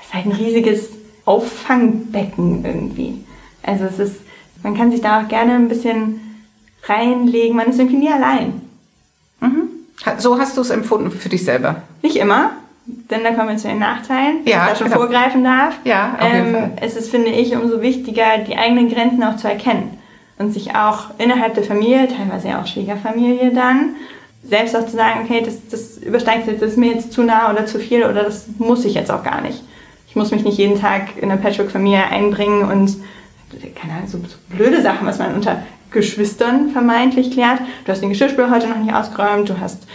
Es 0.00 0.06
ist 0.06 0.14
halt 0.14 0.26
ein 0.26 0.32
riesiges 0.32 0.90
Auffangbecken 1.24 2.64
irgendwie. 2.64 3.24
Also 3.62 3.84
es 3.84 3.98
ist, 3.98 4.16
man 4.62 4.76
kann 4.76 4.90
sich 4.90 5.00
da 5.00 5.22
auch 5.22 5.28
gerne 5.28 5.54
ein 5.54 5.68
bisschen 5.68 6.20
reinlegen, 6.84 7.56
man 7.56 7.68
ist 7.68 7.78
irgendwie 7.78 7.98
nie 7.98 8.12
allein. 8.12 8.60
Mhm. 9.40 9.68
So 10.18 10.38
hast 10.38 10.56
du 10.56 10.60
es 10.60 10.70
empfunden 10.70 11.10
für 11.10 11.28
dich 11.28 11.44
selber? 11.44 11.82
Nicht 12.02 12.16
immer, 12.16 12.52
denn 12.86 13.24
da 13.24 13.30
kommen 13.32 13.48
wir 13.48 13.56
zu 13.56 13.68
den 13.68 13.78
Nachteilen, 13.78 14.40
ja, 14.44 14.64
ich 14.64 14.70
da 14.70 14.76
schon 14.76 14.86
genau. 14.88 14.98
vorgreifen 14.98 15.42
darf. 15.42 15.78
Ja, 15.84 16.16
auf 16.20 16.32
jeden 16.32 16.46
ähm, 16.46 16.52
Fall. 16.52 16.72
Es 16.82 16.96
ist, 16.96 17.10
finde 17.10 17.30
ich, 17.30 17.56
umso 17.56 17.80
wichtiger, 17.80 18.38
die 18.46 18.56
eigenen 18.56 18.90
Grenzen 18.90 19.22
auch 19.22 19.36
zu 19.36 19.48
erkennen 19.48 19.98
und 20.38 20.52
sich 20.52 20.74
auch 20.74 21.10
innerhalb 21.18 21.54
der 21.54 21.64
Familie, 21.64 22.08
teilweise 22.08 22.48
ja 22.48 22.60
auch 22.60 22.66
Schwiegerfamilie 22.66 23.52
dann, 23.54 23.96
selbst 24.48 24.76
auch 24.76 24.86
zu 24.86 24.96
sagen, 24.96 25.20
okay, 25.24 25.42
das, 25.44 25.56
das 25.70 25.98
übersteigt 25.98 26.46
jetzt, 26.46 26.62
das 26.62 26.72
ist 26.72 26.78
mir 26.78 26.92
jetzt 26.92 27.12
zu 27.12 27.22
nah 27.22 27.50
oder 27.50 27.66
zu 27.66 27.78
viel 27.78 28.04
oder 28.04 28.24
das 28.24 28.46
muss 28.58 28.84
ich 28.84 28.94
jetzt 28.94 29.10
auch 29.10 29.22
gar 29.22 29.40
nicht. 29.40 29.62
Ich 30.08 30.16
muss 30.16 30.30
mich 30.30 30.44
nicht 30.44 30.58
jeden 30.58 30.78
Tag 30.78 31.16
in 31.16 31.30
eine 31.30 31.40
Patchwork-Familie 31.40 32.04
einbringen 32.04 32.70
und, 32.70 32.96
keine 33.74 33.94
Ahnung, 33.94 34.08
so, 34.08 34.18
so 34.18 34.36
blöde 34.48 34.82
Sachen, 34.82 35.06
was 35.06 35.18
man 35.18 35.34
unter 35.34 35.62
Geschwistern 35.90 36.70
vermeintlich 36.70 37.30
klärt. 37.30 37.60
Du 37.84 37.92
hast 37.92 38.00
den 38.00 38.10
Geschirrspüler 38.10 38.50
heute 38.50 38.68
noch 38.68 38.78
nicht 38.78 38.94
ausgeräumt, 38.94 39.48
du 39.48 39.58
hast 39.60 39.86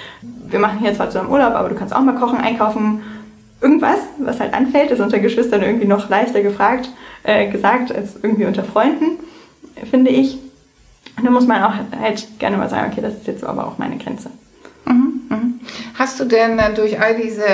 wir 0.52 0.60
machen 0.60 0.80
hier 0.80 0.94
zwar 0.94 1.10
zusammen 1.10 1.30
Urlaub, 1.30 1.54
aber 1.54 1.70
du 1.70 1.76
kannst 1.76 1.96
auch 1.96 2.02
mal 2.02 2.16
kochen, 2.16 2.40
einkaufen, 2.40 3.02
irgendwas, 3.62 4.00
was 4.20 4.40
halt 4.40 4.54
anfällt, 4.54 4.92
ist 4.92 5.00
unter 5.00 5.20
Geschwistern 5.20 5.62
irgendwie 5.62 5.88
noch 5.88 6.10
leichter 6.10 6.42
gefragt, 6.42 6.90
äh, 7.24 7.50
gesagt 7.50 7.94
als 7.94 8.16
irgendwie 8.22 8.46
unter 8.46 8.64
Freunden, 8.64 9.20
finde 9.90 10.12
ich. 10.12 10.38
Da 11.24 11.30
muss 11.30 11.48
man 11.48 11.64
auch 11.64 11.74
halt 12.00 12.40
gerne 12.40 12.58
mal 12.58 12.70
sagen, 12.70 12.92
okay, 12.92 13.02
das 13.02 13.16
ist 13.16 13.28
jetzt 13.28 13.44
aber 13.44 13.68
auch 13.68 13.78
meine 13.78 13.98
Grenze. 13.98 14.30
Mhm, 14.86 15.22
mhm. 15.30 15.60
Hast 15.96 16.20
du 16.20 16.26
denn 16.26 16.58
äh, 16.60 16.74
durch 16.74 17.00
all 17.00 17.16
diese 17.16 17.46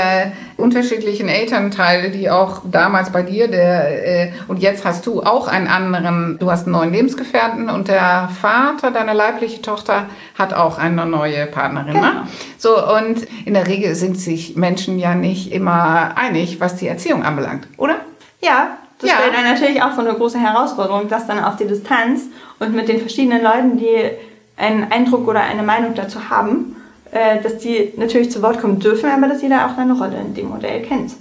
unterschiedlichen 0.58 1.28
Elternteile, 1.28 2.12
die 2.12 2.30
auch 2.30 2.62
damals 2.70 3.12
bei 3.12 3.24
dir, 3.24 3.48
der, 3.48 4.28
äh, 4.28 4.32
und 4.48 4.60
jetzt 4.60 4.86
hast 4.86 5.06
du 5.06 5.24
auch 5.24 5.48
einen 5.48 5.68
anderen, 5.68 6.38
du 6.40 6.50
hast 6.52 6.64
einen 6.64 6.74
neuen 6.74 6.94
Lebensgefährten 6.94 7.70
und 7.70 7.88
der 7.88 8.30
Vater, 8.40 8.92
deine 8.92 9.14
leibliche 9.14 9.62
Tochter, 9.62 10.06
hat 10.38 10.54
auch 10.54 10.78
eine 10.78 11.06
neue 11.06 11.46
Partnerin. 11.48 11.94
Ne? 11.94 12.00
Genau. 12.00 12.14
Ne? 12.14 12.28
So, 12.58 12.96
und 12.96 13.28
in 13.46 13.54
der 13.54 13.68
Regel 13.68 13.96
sind 13.96 14.18
sich 14.18 14.56
Menschen 14.56 15.00
ja 15.00 15.16
nicht 15.16 15.52
immer 15.52 16.16
einig, 16.16 16.60
was 16.60 16.76
die 16.76 16.88
Erziehung 16.88 17.24
anbelangt, 17.24 17.68
oder? 17.78 17.96
Ja, 18.42 18.78
das 19.00 19.10
ja. 19.10 19.18
stellt 19.18 19.36
einen 19.36 19.54
natürlich 19.54 19.82
auch 19.82 19.94
so 19.94 20.02
eine 20.02 20.14
große 20.14 20.40
Herausforderung, 20.40 21.10
das 21.10 21.28
dann 21.28 21.44
auf 21.44 21.58
die 21.58 21.68
Distanz 21.68 22.24
und 22.60 22.74
mit 22.74 22.88
den 22.88 23.00
verschiedenen 23.00 23.44
Leuten, 23.44 23.78
die 23.78 24.12
einen 24.58 24.92
Eindruck 24.92 25.28
oder 25.28 25.42
eine 25.42 25.64
Meinung 25.64 25.96
dazu 25.96 26.30
haben, 26.30 26.76
äh, 27.12 27.42
dass 27.42 27.58
die 27.58 27.94
natürlich 27.98 28.32
zu 28.32 28.42
Wort 28.42 28.60
kommen 28.60 28.80
dürfen, 28.80 29.10
aber 29.10 29.28
dass 29.28 29.42
jeder 29.42 29.66
auch 29.66 29.76
seine 29.76 29.94
Rolle 29.94 30.18
in 30.18 30.34
dem 30.34 30.50
Modell 30.50 30.82
kennt. 30.84 31.14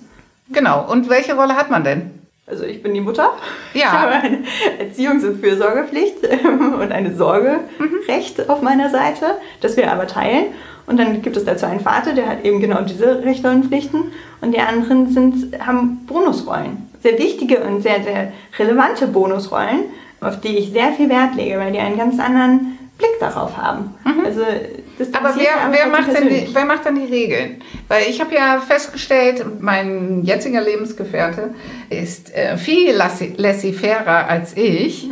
Genau. 0.51 0.91
Und 0.91 1.09
welche 1.09 1.35
Rolle 1.35 1.57
hat 1.57 1.71
man 1.71 1.85
denn? 1.85 2.11
Also 2.47 2.65
ich 2.65 2.83
bin 2.83 2.93
die 2.93 3.01
Mutter. 3.01 3.33
Ja. 3.73 3.81
Ich 3.81 3.85
habe 3.87 4.13
eine 4.13 4.39
Erziehungs- 4.79 5.27
und 5.27 5.41
Fürsorgepflicht 5.41 6.17
und 6.45 6.93
eine 6.93 7.15
Sorgerecht 7.17 8.49
auf 8.49 8.61
meiner 8.61 8.91
Seite, 8.91 9.39
das 9.61 9.77
wir 9.77 9.91
aber 9.91 10.07
teilen. 10.07 10.47
Und 10.87 10.99
dann 10.99 11.23
gibt 11.23 11.37
es 11.37 11.45
dazu 11.47 11.65
einen 11.65 11.81
Vater, 11.81 12.13
der 12.13 12.29
hat 12.29 12.45
eben 12.45 12.61
genau 12.61 12.83
diese 12.83 13.25
Rechte 13.25 13.51
und 13.51 13.67
Pflichten. 13.67 14.13
Und 14.43 14.53
die 14.53 14.61
anderen 14.61 15.11
sind, 15.11 15.59
haben 15.67 16.05
Bonusrollen. 16.07 16.91
Sehr 17.05 17.19
wichtige 17.19 17.61
und 17.61 17.83
sehr, 17.83 18.03
sehr 18.03 18.33
relevante 18.59 19.07
Bonusrollen, 19.07 19.85
auf 20.23 20.41
die 20.41 20.57
ich 20.57 20.71
sehr 20.71 20.91
viel 20.93 21.11
Wert 21.11 21.35
lege, 21.37 21.59
weil 21.59 21.71
die 21.71 21.79
einen 21.79 21.99
ganz 21.99 22.19
anderen 22.19 22.79
Blick 22.97 23.21
darauf 23.21 23.59
haben. 23.59 23.95
Also, 24.25 24.41
das 24.99 25.09
Mhm. 25.09 25.15
Aber 25.17 25.35
wer, 25.37 25.71
wer, 25.71 25.87
macht 25.89 26.15
denn 26.15 26.29
die, 26.31 26.49
wer 26.51 26.65
macht 26.65 26.87
dann 26.87 26.95
die 26.95 27.13
Regeln? 27.13 27.61
Weil 27.89 28.05
ich 28.09 28.23
habe 28.23 28.35
ja 28.35 28.59
festgestellt, 28.67 29.45
mein 29.61 30.23
jetziger 30.25 30.63
Lebensgefährte 30.63 31.55
ist 31.91 32.35
äh, 32.35 32.57
viel 32.57 32.95
laissez-fairer 32.95 34.27
als 34.27 34.57
ich. 34.57 35.07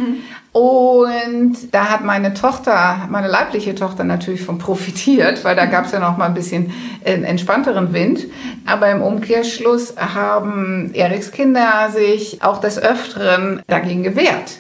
Und 0.53 1.73
da 1.73 1.89
hat 1.89 2.05
meine 2.05 2.35
Tochter, 2.35 3.09
meine 3.09 3.29
leibliche 3.29 3.75
Tochter 3.75 4.05
natürlich 4.05 4.43
von 4.43 4.59
profitiert, 4.59 5.45
weil 5.45 5.57
da 5.57 5.65
gab 5.65 5.87
es 5.87 5.93
ja 5.93 5.99
noch 5.99 6.19
mal 6.19 6.27
ein 6.27 6.35
bisschen 6.35 6.73
äh, 7.05 7.15
entspannteren 7.15 7.95
Wind. 7.95 8.27
Aber 8.67 8.91
im 8.91 9.01
Umkehrschluss 9.01 9.95
haben 9.97 10.91
Eriks 10.93 11.33
Kinder 11.33 11.89
sich 11.91 12.43
auch 12.43 12.61
des 12.61 12.79
Öfteren 12.79 13.63
dagegen 13.67 14.03
gewehrt. 14.03 14.59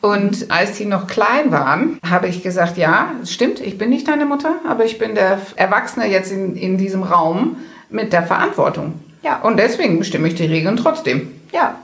Und 0.00 0.50
als 0.50 0.78
die 0.78 0.86
noch 0.86 1.06
klein 1.06 1.50
waren, 1.50 1.98
habe 2.08 2.28
ich 2.28 2.42
gesagt, 2.42 2.78
ja, 2.78 3.12
es 3.22 3.32
stimmt, 3.32 3.60
ich 3.60 3.76
bin 3.78 3.90
nicht 3.90 4.08
deine 4.08 4.26
Mutter, 4.26 4.56
aber 4.68 4.84
ich 4.84 4.98
bin 4.98 5.14
der 5.14 5.38
Erwachsene 5.56 6.06
jetzt 6.10 6.32
in, 6.32 6.56
in 6.56 6.78
diesem 6.78 7.02
Raum 7.02 7.56
mit 7.90 8.12
der 8.12 8.22
Verantwortung. 8.22 8.94
Ja. 9.22 9.40
Und 9.40 9.58
deswegen 9.58 9.98
bestimme 9.98 10.28
ich 10.28 10.34
die 10.34 10.44
Regeln 10.44 10.76
trotzdem. 10.76 11.30
Ja, 11.52 11.76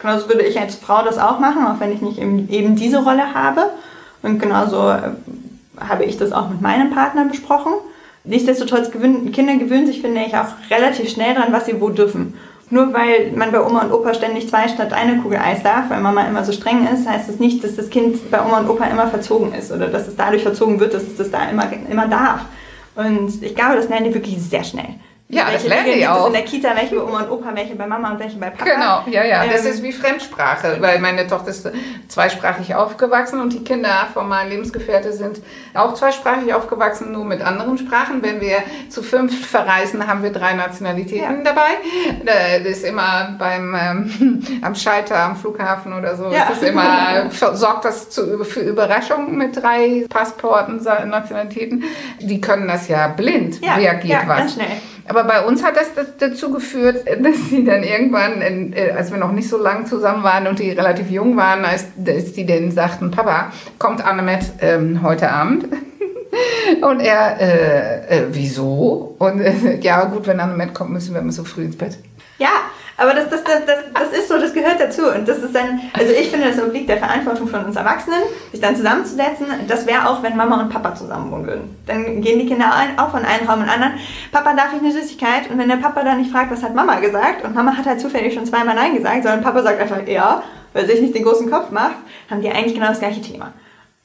genauso 0.00 0.28
würde 0.28 0.42
ich 0.42 0.58
als 0.58 0.76
Frau 0.76 1.02
das 1.02 1.18
auch 1.18 1.38
machen, 1.38 1.66
auch 1.66 1.80
wenn 1.80 1.92
ich 1.92 2.02
nicht 2.02 2.18
eben, 2.18 2.76
diese 2.76 3.02
Rolle 3.02 3.34
habe. 3.34 3.70
Und 4.22 4.40
genauso 4.40 4.90
äh, 4.90 5.10
habe 5.80 6.04
ich 6.04 6.16
das 6.16 6.32
auch 6.32 6.48
mit 6.48 6.60
meinem 6.60 6.90
Partner 6.90 7.24
besprochen. 7.26 7.72
Nichtsdestotrotz 8.24 8.90
gewöhnen, 8.90 9.30
Kinder 9.32 9.54
gewöhnen 9.56 9.86
sich, 9.86 10.00
finde 10.00 10.22
ich, 10.22 10.36
auch 10.36 10.48
relativ 10.70 11.08
schnell 11.08 11.34
dran, 11.34 11.52
was 11.52 11.66
sie 11.66 11.80
wo 11.80 11.90
dürfen. 11.90 12.34
Nur 12.68 12.92
weil 12.92 13.30
man 13.36 13.52
bei 13.52 13.64
Oma 13.64 13.82
und 13.82 13.92
Opa 13.92 14.12
ständig 14.12 14.48
zwei 14.48 14.66
statt 14.66 14.92
eine 14.92 15.18
Kugel 15.18 15.38
Eis 15.38 15.62
darf, 15.62 15.88
weil 15.88 16.00
Mama 16.00 16.22
immer 16.26 16.44
so 16.44 16.50
streng 16.50 16.88
ist, 16.92 17.08
heißt 17.08 17.28
das 17.28 17.38
nicht, 17.38 17.62
dass 17.62 17.76
das 17.76 17.90
Kind 17.90 18.28
bei 18.30 18.44
Oma 18.44 18.58
und 18.58 18.68
Opa 18.68 18.86
immer 18.86 19.06
verzogen 19.06 19.54
ist 19.54 19.70
oder 19.70 19.86
dass 19.86 20.08
es 20.08 20.16
dadurch 20.16 20.42
verzogen 20.42 20.80
wird, 20.80 20.92
dass 20.92 21.04
es 21.04 21.16
das 21.16 21.30
da 21.30 21.48
immer, 21.48 21.70
immer 21.88 22.08
darf. 22.08 22.40
Und 22.96 23.40
ich 23.42 23.54
glaube, 23.54 23.76
das 23.76 23.88
lernen 23.88 24.06
die 24.06 24.14
wirklich 24.14 24.42
sehr 24.42 24.64
schnell. 24.64 24.96
Ja, 25.28 25.42
das 25.44 25.54
welche 25.54 25.68
lernen 25.68 25.84
Regeln 25.86 25.98
die 26.00 26.06
auch. 26.08 26.26
in 26.28 26.32
der 26.34 26.42
Kita, 26.44 26.68
welche 26.76 26.94
bei 26.94 27.02
Oma 27.02 27.22
und 27.22 27.30
Opa, 27.30 27.50
welche 27.54 27.74
bei 27.74 27.84
Mama 27.86 28.12
und 28.12 28.20
welche 28.20 28.38
bei 28.38 28.50
Papa. 28.50 28.64
Genau, 28.64 29.02
ja, 29.10 29.24
ja. 29.24 29.44
Das 29.44 29.64
Ähm, 29.64 29.72
ist 29.72 29.82
wie 29.82 29.90
Fremdsprache, 29.92 30.76
weil 30.80 31.00
meine 31.00 31.26
Tochter 31.26 31.48
ist 31.50 31.68
zweisprachig 32.06 32.76
aufgewachsen 32.76 33.40
und 33.40 33.52
die 33.52 33.64
Kinder 33.64 34.06
von 34.14 34.28
meinem 34.28 34.50
Lebensgefährte 34.50 35.12
sind 35.12 35.40
auch 35.74 35.94
zweisprachig 35.94 36.54
aufgewachsen, 36.54 37.10
nur 37.10 37.24
mit 37.24 37.42
anderen 37.42 37.76
Sprachen. 37.76 38.22
Wenn 38.22 38.40
wir 38.40 38.58
zu 38.88 39.02
fünf 39.02 39.48
verreisen, 39.48 40.06
haben 40.06 40.22
wir 40.22 40.30
drei 40.30 40.54
Nationalitäten 40.54 41.38
Ja. 41.38 41.42
dabei. 41.42 41.70
Da- 42.24 42.58
Das 42.60 42.68
ist 42.78 42.84
immer 42.84 43.34
beim 43.36 43.74
ähm, 43.74 44.42
am 44.62 44.74
Schalter 44.76 45.18
am 45.18 45.34
Flughafen 45.34 45.92
oder 45.92 46.14
so. 46.16 46.30
Ja. 46.30 46.46
Das 46.48 46.62
ist 46.62 46.68
immer 46.68 47.28
sorgt 47.56 47.84
das 47.84 48.10
zu, 48.10 48.44
für 48.44 48.60
Überraschungen 48.60 49.36
mit 49.36 49.56
drei 49.60 50.06
Passporten 50.08 50.76
Nationalitäten. 50.76 51.82
Die 52.20 52.40
können 52.40 52.68
das 52.68 52.86
ja 52.86 53.08
blind 53.08 53.60
Ja, 53.64 53.74
reagiert 53.74 54.22
ja, 54.22 54.28
was. 54.28 54.38
ganz 54.38 54.54
schnell. 54.54 54.66
Aber 55.08 55.24
bei 55.24 55.44
uns 55.44 55.64
hat 55.64 55.76
das 55.76 55.90
dazu 56.18 56.50
geführt, 56.50 57.04
dass 57.22 57.50
sie 57.50 57.64
dann 57.64 57.82
irgendwann, 57.82 58.42
äh, 58.42 58.92
als 58.96 59.10
wir 59.10 59.18
noch 59.18 59.32
nicht 59.32 59.48
so 59.48 59.58
lange 59.58 59.84
zusammen 59.84 60.22
waren 60.22 60.46
und 60.46 60.58
die 60.58 60.70
relativ 60.70 61.10
jung 61.10 61.36
waren, 61.36 61.64
als, 61.64 61.86
als 62.06 62.32
die 62.32 62.46
dann 62.46 62.70
sagten, 62.70 63.10
Papa, 63.10 63.52
kommt 63.78 64.04
Annemet 64.04 64.44
ähm, 64.60 65.02
heute 65.02 65.30
Abend? 65.30 65.66
Und 66.82 67.00
er, 67.00 67.40
äh, 67.40 68.18
äh, 68.18 68.26
wieso? 68.30 69.14
Und 69.18 69.40
äh, 69.40 69.78
ja, 69.80 70.04
gut, 70.04 70.26
wenn 70.26 70.38
Annemet 70.38 70.74
kommt, 70.74 70.90
müssen 70.90 71.14
wir 71.14 71.22
immer 71.22 71.32
so 71.32 71.44
früh 71.44 71.62
ins 71.62 71.78
Bett. 71.78 71.96
Ja, 72.38 72.48
aber 72.98 73.12
das, 73.12 73.28
das, 73.28 73.44
das, 73.44 73.66
das, 73.66 73.78
das 73.92 74.18
ist 74.18 74.28
so, 74.28 74.38
das 74.38 74.54
gehört 74.54 74.80
dazu. 74.80 75.02
Und 75.10 75.28
das 75.28 75.38
ist 75.38 75.54
dann, 75.54 75.80
also 75.92 76.12
ich 76.12 76.30
finde, 76.30 76.48
das 76.48 76.62
obliegt 76.62 76.88
der 76.88 76.96
Verantwortung 76.96 77.46
von 77.46 77.64
uns 77.64 77.76
Erwachsenen, 77.76 78.20
sich 78.52 78.60
dann 78.60 78.74
zusammenzusetzen. 78.74 79.46
Das 79.68 79.86
wäre 79.86 80.08
auch, 80.08 80.22
wenn 80.22 80.36
Mama 80.36 80.60
und 80.62 80.70
Papa 80.70 80.94
zusammen 80.94 81.30
wohnen 81.30 81.46
würden. 81.46 81.76
Dann 81.86 82.22
gehen 82.22 82.38
die 82.38 82.46
Kinder 82.46 82.72
auch 82.96 83.10
von 83.10 83.24
einem 83.24 83.46
Raum 83.46 83.60
in 83.60 83.66
den 83.66 83.74
anderen. 83.74 83.94
Papa, 84.32 84.54
darf 84.54 84.72
ich 84.74 84.80
eine 84.80 84.92
Süßigkeit? 84.92 85.50
Und 85.50 85.58
wenn 85.58 85.68
der 85.68 85.76
Papa 85.76 86.02
dann 86.02 86.18
nicht 86.18 86.30
fragt, 86.30 86.50
was 86.50 86.62
hat 86.62 86.74
Mama 86.74 86.98
gesagt? 87.00 87.44
Und 87.44 87.54
Mama 87.54 87.76
hat 87.76 87.86
halt 87.86 88.00
zufällig 88.00 88.32
schon 88.32 88.46
zweimal 88.46 88.74
Nein 88.74 88.94
gesagt, 88.94 89.24
sondern 89.24 89.42
Papa 89.42 89.62
sagt 89.62 89.80
einfach 89.80 90.06
ja, 90.06 90.42
weil 90.72 90.86
sich 90.86 91.00
nicht 91.00 91.14
den 91.14 91.24
großen 91.24 91.50
Kopf 91.50 91.70
macht, 91.70 91.96
haben 92.30 92.40
die 92.40 92.50
eigentlich 92.50 92.74
genau 92.74 92.88
das 92.88 92.98
gleiche 92.98 93.20
Thema. 93.20 93.52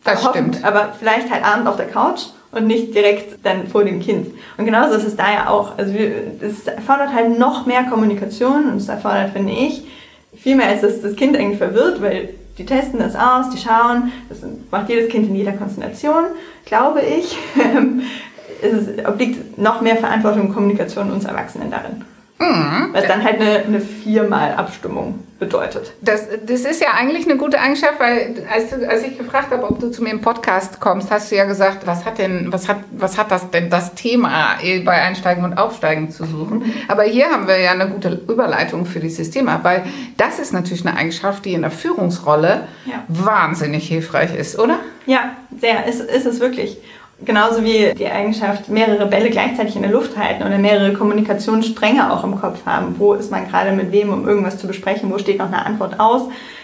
Das 0.04 0.24
hoffen- 0.26 0.52
stimmt. 0.54 0.66
Aber 0.66 0.94
vielleicht 0.98 1.32
halt 1.32 1.44
abends 1.44 1.68
auf 1.68 1.78
der 1.78 1.88
Couch 1.88 2.22
und 2.52 2.68
nicht 2.68 2.94
direkt 2.94 3.46
dann 3.46 3.68
vor 3.68 3.84
dem 3.84 4.00
Kind. 4.00 4.28
Und 4.58 4.66
genauso 4.66 4.96
ist 4.96 5.06
es 5.06 5.16
da 5.16 5.32
ja 5.32 5.50
auch. 5.50 5.78
Also 5.78 5.94
es 5.94 6.68
erfordert 6.68 7.14
halt 7.14 7.38
noch 7.40 7.66
mehr 7.66 7.84
Kommunikation 7.84 8.70
und 8.70 8.78
es 8.78 8.90
erfordert, 8.90 9.32
finde 9.32 9.54
ich, 9.54 9.84
viel 10.38 10.56
mehr 10.56 10.68
als 10.68 10.82
dass 10.82 11.02
das 11.02 11.16
Kind 11.16 11.38
eigentlich 11.38 11.58
verwirrt, 11.58 12.02
weil 12.02 12.30
die 12.58 12.66
testen 12.66 13.00
das 13.00 13.16
aus, 13.16 13.50
die 13.50 13.58
schauen, 13.58 14.12
das 14.30 14.40
macht 14.70 14.90
jedes 14.90 15.10
Kind 15.10 15.28
in 15.30 15.36
jeder 15.36 15.54
Konstellation, 15.54 16.26
glaube 16.66 17.02
ich. 17.02 17.38
es 18.62 18.74
ist, 18.74 19.08
obliegt 19.08 19.58
noch 19.58 19.82
mehr 19.82 19.96
Verantwortung 19.96 20.48
und 20.48 20.54
Kommunikation 20.54 21.12
uns 21.12 21.26
Erwachsenen 21.26 21.72
darin. 21.72 22.04
Was 22.94 23.06
dann 23.08 23.24
halt 23.24 23.40
eine, 23.40 23.64
eine 23.66 23.80
Viermal-Abstimmung 23.80 25.20
bedeutet. 25.40 25.94
Das, 26.02 26.28
das 26.46 26.62
ist 26.62 26.82
ja 26.82 26.90
eigentlich 26.96 27.26
eine 27.28 27.38
gute 27.38 27.60
Eigenschaft, 27.60 28.00
weil 28.00 28.46
als, 28.54 28.72
als 28.88 29.04
ich 29.04 29.18
gefragt 29.18 29.52
habe, 29.52 29.64
ob 29.64 29.80
du 29.80 29.90
zu 29.90 30.04
mir 30.04 30.12
im 30.12 30.22
Podcast 30.22 30.80
kommst, 30.80 31.10
hast 31.10 31.32
du 31.32 31.36
ja 31.36 31.46
gesagt, 31.46 31.88
was 31.88 32.06
hat 32.06 32.20
denn, 32.20 32.52
was 32.52 32.68
hat, 32.70 32.78
was 32.92 33.18
hat 33.18 33.32
das 33.32 33.50
denn 33.50 33.70
das 33.72 33.96
Thema 33.96 34.58
eh 34.62 34.80
bei 34.82 34.94
Einsteigen 35.02 35.44
und 35.44 35.58
Aufsteigen 35.58 36.12
zu 36.12 36.26
suchen? 36.26 36.72
Aber 36.88 37.04
hier 37.04 37.26
haben 37.32 37.48
wir 37.48 37.60
ja 37.60 37.72
eine 37.72 37.90
gute 37.90 38.22
Überleitung 38.28 38.86
für 38.86 39.00
dieses 39.00 39.32
Thema, 39.32 39.60
weil 39.64 39.84
das 40.18 40.38
ist 40.40 40.54
natürlich 40.54 40.86
eine 40.86 40.96
Eigenschaft, 40.96 41.44
die 41.46 41.54
in 41.54 41.62
der 41.62 41.72
Führungsrolle 41.72 42.68
Ja. 42.86 43.04
wahnsinnig 43.08 43.88
hilfreich 43.88 44.36
ist, 44.36 44.60
oder? 44.60 44.80
Ja, 45.08 45.36
sehr, 45.60 45.86
ist, 45.88 46.02
ist 46.02 46.26
es 46.28 46.40
wirklich. 46.40 46.78
Genauso 47.24 47.64
wie 47.64 47.94
die 47.94 48.08
Eigenschaft, 48.08 48.70
mehrere 48.70 49.06
Bälle 49.06 49.30
gleichzeitig 49.30 49.76
in 49.76 49.84
der 49.84 49.92
Luft 49.92 50.18
halten 50.18 50.42
oder 50.42 50.58
mehrere 50.58 50.94
Kommunikationsstränge 50.94 52.12
auch 52.12 52.24
im 52.24 52.40
Kopf 52.40 52.66
haben. 52.66 52.96
Wo 52.98 53.14
ist 53.14 53.30
man 53.30 53.48
gerade 53.48 53.74
mit 53.74 53.92
wem, 53.92 54.12
um 54.12 54.28
irgendwas 54.28 54.58
zu 54.58 54.66
besprechen? 54.66 55.12
Wo 55.12 55.20
steht 55.20 55.38
noch 55.38 55.48
eine 55.48 55.64
Antwort 55.64 56.00
aus? 56.00 56.24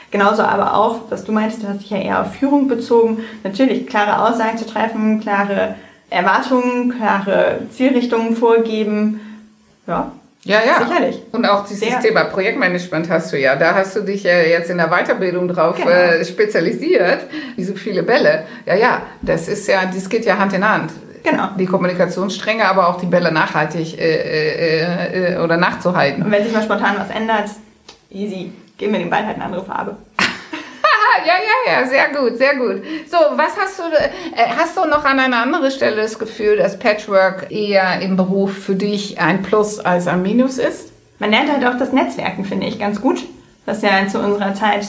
Genauso 0.10 0.42
aber 0.42 0.76
auch, 0.76 1.02
was 1.10 1.26
du 1.26 1.32
meinst, 1.32 1.62
du 1.62 1.68
hast 1.68 1.82
dich 1.82 1.90
ja 1.92 1.98
eher 1.98 2.22
auf 2.22 2.34
Führung 2.34 2.68
bezogen. 2.68 3.20
Natürlich 3.44 3.86
klare 3.86 4.26
Aussagen 4.26 4.58
zu 4.58 4.66
treffen, 4.66 5.20
klare 5.20 5.76
Erwartungen, 6.10 6.90
klare 6.98 7.60
Zielrichtungen 7.72 8.36
vorgeben. 8.36 9.20
Ja, 9.86 10.12
Ja, 10.48 10.60
ja. 10.66 10.86
Sicherlich. 10.88 11.22
Und 11.34 11.46
auch 11.46 11.66
dieses 11.66 11.82
Sehr. 11.90 12.00
Thema 12.00 12.24
Projektmanagement 12.26 13.10
hast 13.10 13.34
du 13.34 13.38
ja. 13.38 13.56
Da 13.56 13.76
hast 13.76 13.96
du 13.98 14.02
dich 14.02 14.24
ja 14.24 14.40
jetzt 14.40 14.70
in 14.70 14.78
der 14.78 14.88
Weiterbildung 14.88 15.48
drauf 15.50 15.76
Genau. 15.76 15.90
äh, 15.90 16.24
spezialisiert. 16.24 17.26
Diese 17.58 17.76
viele 17.76 18.04
Bälle. 18.04 18.44
Ja, 18.66 18.76
ja. 18.76 19.02
Das 19.22 19.48
ist 19.50 19.68
ja, 19.68 19.86
das 19.86 20.08
geht 20.08 20.26
ja 20.26 20.38
Hand 20.38 20.54
in 20.54 20.68
Hand. 20.68 20.92
Genau. 21.24 21.50
Die 21.60 21.66
Kommunikationsstränge, 21.66 22.64
aber 22.66 22.88
auch 22.88 22.98
die 23.00 23.06
Bälle 23.08 23.32
nachhaltig 23.32 24.00
äh, 24.00 24.04
äh, 24.06 25.34
äh, 25.34 25.38
oder 25.40 25.58
nachzuhalten. 25.58 26.24
und 26.24 26.32
wenn 26.32 26.44
sich 26.44 26.54
mal 26.54 26.64
spontan 26.64 26.96
was 26.98 27.10
ändert, 27.10 27.50
easy. 28.10 28.54
Geben 28.78 28.94
wir 28.94 29.00
dem 29.00 29.10
Ball 29.10 29.26
halt 29.26 29.36
eine 29.36 29.46
andere 29.46 29.66
Farbe. 29.66 29.98
Ja, 31.26 31.34
ja, 31.36 31.82
ja, 31.82 31.88
sehr 31.88 32.10
gut, 32.10 32.38
sehr 32.38 32.56
gut. 32.56 32.84
So, 33.10 33.18
was 33.36 33.58
hast 33.58 33.80
du, 33.80 33.84
äh, 33.84 34.50
hast 34.58 34.78
du 34.78 34.86
noch 34.86 35.06
an 35.06 35.20
einer 35.20 35.42
anderen 35.42 35.72
Stelle 35.72 36.02
das 36.02 36.20
Gefühl, 36.20 36.58
dass 36.58 36.80
Patchwork 36.80 37.52
eher 37.52 38.02
im 38.02 38.16
Beruf 38.16 38.54
für 38.54 38.76
dich 38.76 39.20
ein 39.20 39.42
Plus 39.42 39.80
als 39.80 40.08
ein 40.08 40.22
Minus 40.22 40.58
ist? 40.58 40.92
Man 41.20 41.32
lernt 41.32 41.52
halt 41.52 41.66
auch 41.66 41.78
das 41.78 41.94
Netzwerken, 41.94 42.46
finde 42.46 42.68
ich, 42.68 42.80
ganz 42.80 43.02
gut. 43.02 43.24
Was 43.66 43.82
ja 43.82 44.08
zu 44.08 44.20
unserer 44.20 44.54
Zeit 44.54 44.88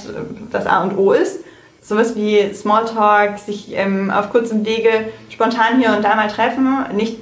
das 0.53 0.67
A 0.67 0.83
und 0.83 0.97
O 0.97 1.13
ist. 1.13 1.41
Sowas 1.83 2.15
wie 2.17 2.53
Smalltalk, 2.55 3.39
sich 3.39 3.75
ähm, 3.75 4.11
auf 4.11 4.31
kurzem 4.31 4.65
Wege 4.65 5.09
spontan 5.31 5.79
hier 5.79 5.97
und 5.97 6.05
da 6.05 6.15
mal 6.15 6.29
treffen. 6.29 6.85
Nicht 6.95 7.17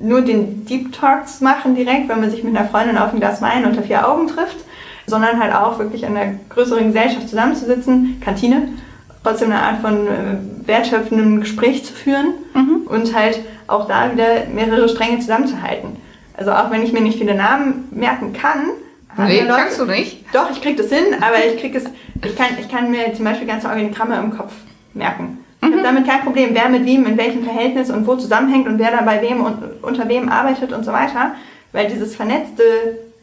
nur 0.00 0.22
den 0.22 0.64
Deep 0.64 0.92
Talks 0.92 1.40
machen 1.40 1.74
direkt, 1.74 2.08
wenn 2.08 2.20
man 2.20 2.30
sich 2.30 2.42
mit 2.42 2.56
einer 2.56 2.68
Freundin 2.68 2.98
auf 2.98 3.12
ein 3.12 3.20
Glas 3.20 3.42
Wein 3.42 3.64
unter 3.64 3.82
vier 3.82 4.08
Augen 4.08 4.28
trifft, 4.28 4.56
sondern 5.06 5.40
halt 5.40 5.54
auch 5.54 5.78
wirklich 5.78 6.02
in 6.02 6.16
einer 6.16 6.34
größeren 6.48 6.86
Gesellschaft 6.92 7.28
zusammenzusitzen, 7.28 8.20
Kantine, 8.24 8.68
trotzdem 9.22 9.50
eine 9.52 9.60
Art 9.62 9.80
von 9.80 10.06
äh, 10.06 10.66
wertschöpfendem 10.66 11.40
Gespräch 11.40 11.84
zu 11.84 11.92
führen 11.92 12.34
und 12.86 13.14
halt 13.14 13.40
auch 13.68 13.86
da 13.88 14.12
wieder 14.12 14.46
mehrere 14.52 14.88
Stränge 14.88 15.18
zusammenzuhalten. 15.20 15.96
Also 16.36 16.52
auch 16.52 16.70
wenn 16.70 16.82
ich 16.82 16.92
mir 16.92 17.00
nicht 17.00 17.18
viele 17.18 17.34
Namen 17.34 17.88
merken 17.90 18.32
kann, 18.32 18.66
Nee, 19.18 19.40
Leute- 19.40 19.52
kannst 19.54 19.80
du 19.80 19.86
nicht. 19.86 20.24
Doch, 20.34 20.50
ich 20.50 20.60
krieg 20.60 20.76
das 20.76 20.90
hin, 20.90 21.04
aber 21.22 21.36
ich 21.46 21.58
krieg 21.58 21.74
es, 21.74 21.84
ich 22.22 22.36
kann, 22.36 22.48
ich 22.60 22.68
kann 22.68 22.90
mir 22.90 23.14
zum 23.14 23.24
Beispiel 23.24 23.46
ganze 23.48 23.66
Organigramme 23.68 24.16
im 24.18 24.36
Kopf 24.36 24.52
merken. 24.92 25.38
Ich 25.62 25.68
habe 25.72 25.82
damit 25.82 26.06
kein 26.06 26.20
Problem, 26.20 26.50
wer 26.52 26.68
mit 26.68 26.84
wem 26.84 27.06
in 27.06 27.16
welchem 27.16 27.42
Verhältnis 27.42 27.90
und 27.90 28.06
wo 28.06 28.16
zusammenhängt 28.16 28.68
und 28.68 28.78
wer 28.78 28.90
da 28.90 29.02
bei 29.02 29.22
wem 29.22 29.40
und 29.42 29.56
unter 29.82 30.06
wem 30.08 30.28
arbeitet 30.28 30.72
und 30.74 30.84
so 30.84 30.92
weiter. 30.92 31.34
Weil 31.72 31.88
dieses 31.88 32.14
vernetzte 32.14 32.62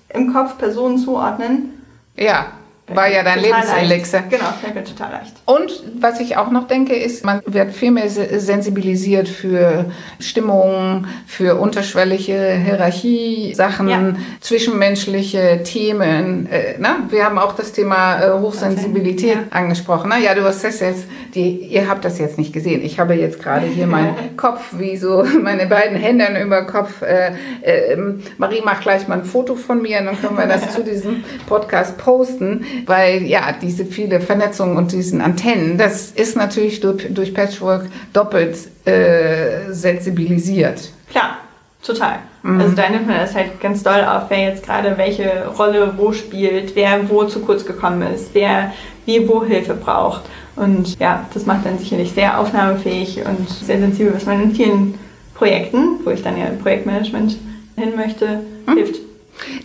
im 0.09 0.33
Kopf 0.33 0.57
Personen 0.57 0.97
zuordnen, 0.97 1.72
Ja. 2.15 2.62
War 2.87 3.07
ja 3.09 3.23
dein 3.23 3.39
leicht. 3.39 4.11
Genau, 4.29 4.43
fällt 4.61 4.75
mir 4.75 4.83
total 4.83 5.11
leicht. 5.13 5.33
Und 5.45 5.83
was 6.01 6.19
ich 6.19 6.35
auch 6.35 6.51
noch 6.51 6.67
denke, 6.67 6.93
ist, 6.93 7.23
man 7.23 7.41
wird 7.45 7.71
viel 7.71 7.91
mehr 7.91 8.09
se- 8.09 8.39
sensibilisiert 8.41 9.29
für 9.29 9.85
Stimmungen, 10.19 11.07
für 11.25 11.55
unterschwellige 11.55 12.51
Hierarchie-Sachen, 12.65 13.87
Ja. 13.87 14.13
zwischenmenschliche 14.41 15.61
Themen. 15.63 16.47
Äh, 16.51 16.75
na? 16.79 16.97
Wir 17.09 17.23
haben 17.25 17.37
auch 17.39 17.53
das 17.55 17.71
Thema 17.71 18.21
äh, 18.21 18.39
Hochsensibilität 18.39 19.35
Ja. 19.35 19.41
angesprochen. 19.57 20.09
Ne? 20.09 20.15
Ja, 20.23 20.35
du 20.35 20.43
hast 20.43 20.63
das 20.63 20.79
jetzt, 20.79 21.05
die, 21.35 21.59
ihr 21.59 21.87
habt 21.89 22.03
das 22.03 22.19
jetzt 22.19 22.37
nicht 22.37 22.51
gesehen. 22.53 22.83
Ich 22.83 22.99
habe 22.99 23.13
jetzt 23.13 23.41
gerade 23.41 23.65
hier 23.65 23.87
meinen 23.87 24.15
Kopf, 24.37 24.61
wie 24.77 24.97
so 24.97 25.23
meine 25.41 25.67
beiden 25.67 25.97
Hände 25.97 26.25
über 26.43 26.63
Kopf. 26.65 27.01
Äh, 27.01 27.31
äh, 27.61 27.97
Marie 28.37 28.61
macht 28.61 28.81
gleich 28.81 29.07
mal 29.07 29.19
ein 29.19 29.25
Foto 29.25 29.55
von 29.55 29.81
mir 29.81 29.99
und 29.99 30.05
dann 30.07 30.21
können 30.21 30.37
wir 30.37 30.47
das 30.47 30.73
zu 30.73 30.83
diesem 30.83 31.23
Podcast 31.47 31.97
posten, 31.97 32.65
weil 32.85 33.23
ja, 33.23 33.53
diese 33.61 33.85
viele 33.85 34.19
Vernetzungen 34.19 34.77
und 34.77 34.91
diesen 34.91 35.21
Antennen, 35.21 35.77
das 35.77 36.11
ist 36.11 36.35
natürlich 36.35 36.79
durch, 36.79 37.13
durch 37.13 37.33
Patchwork 37.33 37.87
doppelt 38.13 38.57
äh, 38.85 39.71
sensibilisiert. 39.71 40.91
Klar, 41.09 41.37
total. 41.85 42.19
Mhm. 42.43 42.59
Also 42.59 42.75
da 42.75 42.89
nimmt 42.89 43.07
man 43.07 43.17
das 43.17 43.35
halt 43.35 43.59
ganz 43.61 43.83
doll 43.83 44.03
auf, 44.03 44.23
wer 44.29 44.39
jetzt 44.49 44.65
gerade 44.65 44.97
welche 44.97 45.47
Rolle 45.57 45.93
wo 45.97 46.11
spielt, 46.11 46.75
wer 46.75 47.09
wo 47.09 47.23
zu 47.25 47.39
kurz 47.39 47.65
gekommen 47.65 48.01
ist, 48.13 48.29
wer 48.33 48.73
wie 49.05 49.27
wo 49.27 49.43
Hilfe 49.43 49.73
braucht. 49.73 50.21
Und 50.55 50.99
ja, 50.99 51.25
das 51.33 51.45
macht 51.45 51.65
dann 51.65 51.79
sicherlich 51.79 52.11
sehr 52.11 52.39
aufnahmefähig 52.39 53.21
und 53.25 53.49
sehr 53.49 53.79
sensibel, 53.79 54.13
was 54.13 54.25
man 54.25 54.43
in 54.43 54.51
vielen 54.55 54.99
Projekten, 55.33 55.99
wo 56.03 56.11
ich 56.11 56.21
dann 56.21 56.37
ja 56.37 56.45
im 56.45 56.59
Projektmanagement 56.59 57.37
hin 57.75 57.95
möchte, 57.95 58.41
Mhm. 58.67 58.73
hilft. 58.73 58.95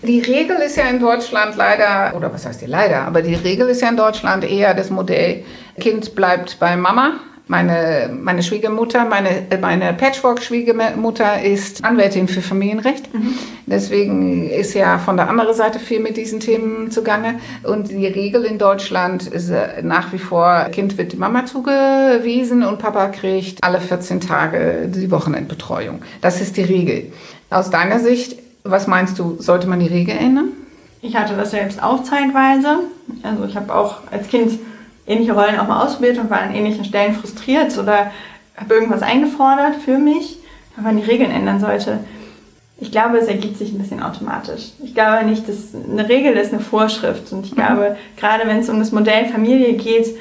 Die 0.02 0.20
Regel 0.20 0.56
ist 0.56 0.76
ja 0.76 0.84
in 0.84 1.00
Deutschland 1.00 1.56
leider, 1.56 2.16
oder 2.16 2.32
was 2.32 2.46
heißt 2.46 2.60
die 2.60 2.66
leider, 2.66 3.02
aber 3.02 3.22
die 3.22 3.34
Regel 3.34 3.68
ist 3.68 3.82
ja 3.82 3.88
in 3.88 3.96
Deutschland 3.96 4.44
eher 4.44 4.74
das 4.74 4.90
Modell, 4.90 5.44
Kind 5.78 6.14
bleibt 6.14 6.58
bei 6.58 6.76
Mama. 6.76 7.20
Meine, 7.50 8.10
meine 8.12 8.42
Schwiegermutter, 8.42 9.06
meine, 9.06 9.46
meine 9.62 9.94
Patchwork-Schwiegermutter 9.94 11.42
ist 11.42 11.82
Anwältin 11.82 12.28
für 12.28 12.42
Familienrecht. 12.42 13.08
Deswegen 13.64 14.50
ist 14.50 14.74
ja 14.74 14.98
von 14.98 15.16
der 15.16 15.30
anderen 15.30 15.54
Seite 15.54 15.78
viel 15.78 16.00
mit 16.00 16.18
diesen 16.18 16.40
Themen 16.40 16.90
zugange. 16.90 17.40
Und 17.62 17.88
die 17.88 18.06
Regel 18.06 18.44
in 18.44 18.58
Deutschland 18.58 19.26
ist 19.26 19.48
äh, 19.48 19.80
nach 19.82 20.12
wie 20.12 20.18
vor, 20.18 20.66
Kind 20.72 20.98
wird 20.98 21.16
Mama 21.16 21.46
zugewiesen 21.46 22.62
und 22.62 22.80
Papa 22.80 23.08
kriegt 23.08 23.64
alle 23.64 23.80
14 23.80 24.20
Tage 24.20 24.86
die 24.86 25.10
Wochenendbetreuung. 25.10 26.02
Das 26.20 26.42
ist 26.42 26.58
die 26.58 26.64
Regel. 26.64 27.12
Aus 27.48 27.70
deiner 27.70 27.98
Sicht, 27.98 28.36
was 28.64 28.86
meinst 28.86 29.18
du, 29.18 29.36
sollte 29.38 29.66
man 29.66 29.80
die 29.80 29.86
Regel 29.86 30.16
ändern? 30.16 30.52
Ich 31.00 31.16
hatte 31.16 31.36
das 31.36 31.52
selbst 31.52 31.82
auch 31.82 32.02
zeitweise. 32.02 32.80
Also 33.22 33.44
ich 33.44 33.56
habe 33.56 33.74
auch 33.74 33.98
als 34.10 34.28
Kind 34.28 34.58
ähnliche 35.06 35.32
Rollen 35.32 35.58
auch 35.58 35.68
mal 35.68 35.84
ausprobiert 35.84 36.18
und 36.18 36.30
war 36.30 36.40
an 36.40 36.54
ähnlichen 36.54 36.84
Stellen 36.84 37.14
frustriert 37.14 37.76
oder 37.78 38.10
habe 38.56 38.74
irgendwas 38.74 39.02
eingefordert 39.02 39.76
für 39.76 39.98
mich, 39.98 40.38
wenn 40.74 40.84
man 40.84 40.96
die 40.96 41.04
Regeln 41.04 41.30
ändern 41.30 41.60
sollte. 41.60 42.00
Ich 42.80 42.92
glaube, 42.92 43.18
es 43.18 43.26
ergibt 43.26 43.58
sich 43.58 43.72
ein 43.72 43.78
bisschen 43.78 44.02
automatisch. 44.02 44.70
Ich 44.82 44.94
glaube 44.94 45.26
nicht, 45.26 45.48
dass 45.48 45.74
eine 45.74 46.08
Regel 46.08 46.34
ist 46.34 46.52
eine 46.52 46.62
Vorschrift. 46.62 47.32
Und 47.32 47.44
ich 47.44 47.54
glaube, 47.54 47.96
gerade 48.16 48.46
wenn 48.46 48.58
es 48.58 48.68
um 48.68 48.78
das 48.78 48.92
Modell 48.92 49.26
Familie 49.26 49.74
geht, 49.74 50.16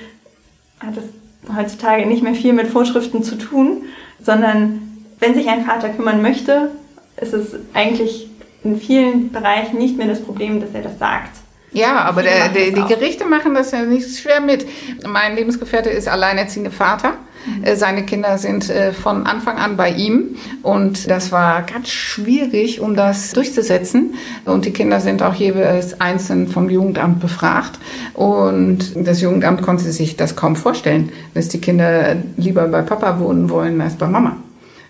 hat 0.79 0.95
es 0.97 1.55
heutzutage 1.55 2.07
nicht 2.07 2.23
mehr 2.23 2.33
viel 2.33 2.53
mit 2.53 2.67
Vorschriften 2.67 3.23
zu 3.23 3.37
tun, 3.37 3.83
sondern 4.21 4.81
wenn 5.19 5.35
sich 5.35 5.47
ein 5.49 5.65
Vater 5.65 5.89
kümmern 5.89 6.21
möchte, 6.21 6.71
ist 7.19 7.33
es 7.33 7.55
eigentlich 7.73 8.26
in 8.67 8.79
vielen 8.79 9.31
Bereichen 9.31 9.77
nicht 9.77 9.97
mehr 9.97 10.07
das 10.07 10.21
Problem, 10.21 10.59
dass 10.59 10.71
er 10.73 10.81
das 10.81 10.99
sagt. 10.99 11.37
Ja, 11.71 11.97
aber 12.05 12.23
der, 12.23 12.49
der, 12.49 12.71
die. 12.71 12.93
Gerichte 12.93 13.25
machen 13.25 13.53
das 13.53 13.71
ja 13.71 13.83
nicht 13.83 14.17
schwer 14.17 14.39
mit. 14.39 14.65
Mein 15.05 15.35
Lebensgefährte 15.35 15.89
ist 15.89 16.07
alleinerziehender 16.07 16.71
Vater. 16.71 17.13
Äh, 17.61 17.75
Seine 17.75 18.03
Kinder 18.05 18.37
sind 18.37 18.69
äh, 18.69 18.93
von 18.93 19.27
Anfang 19.27 19.57
an 19.57 19.77
bei 19.77 19.91
ihm 19.91 20.37
und 20.63 21.09
das 21.09 21.31
war 21.31 21.61
ganz 21.63 21.89
schwierig, 21.89 22.79
um 22.79 22.95
das 22.95 23.31
durchzusetzen. 23.33 24.15
Und 24.45 24.65
die 24.65 24.71
Kinder 24.71 24.99
sind 25.01 25.21
auch 25.21 25.33
jeweils 25.33 25.99
einzeln 25.99 26.47
vom 26.47 26.69
Jugendamt 26.69 27.19
befragt 27.19 27.79
und 28.13 28.93
das 28.95 29.21
Jugendamt 29.21 29.61
konnte 29.61 29.91
sich 29.91 30.15
das 30.15 30.35
kaum 30.35 30.55
vorstellen, 30.55 31.11
dass 31.33 31.49
die 31.49 31.59
Kinder 31.59 32.15
lieber 32.37 32.67
bei 32.67 32.81
Papa 32.81 33.19
wohnen 33.19 33.49
wollen 33.49 33.79
als 33.81 33.95
bei 33.95 34.07
Mama. 34.07 34.37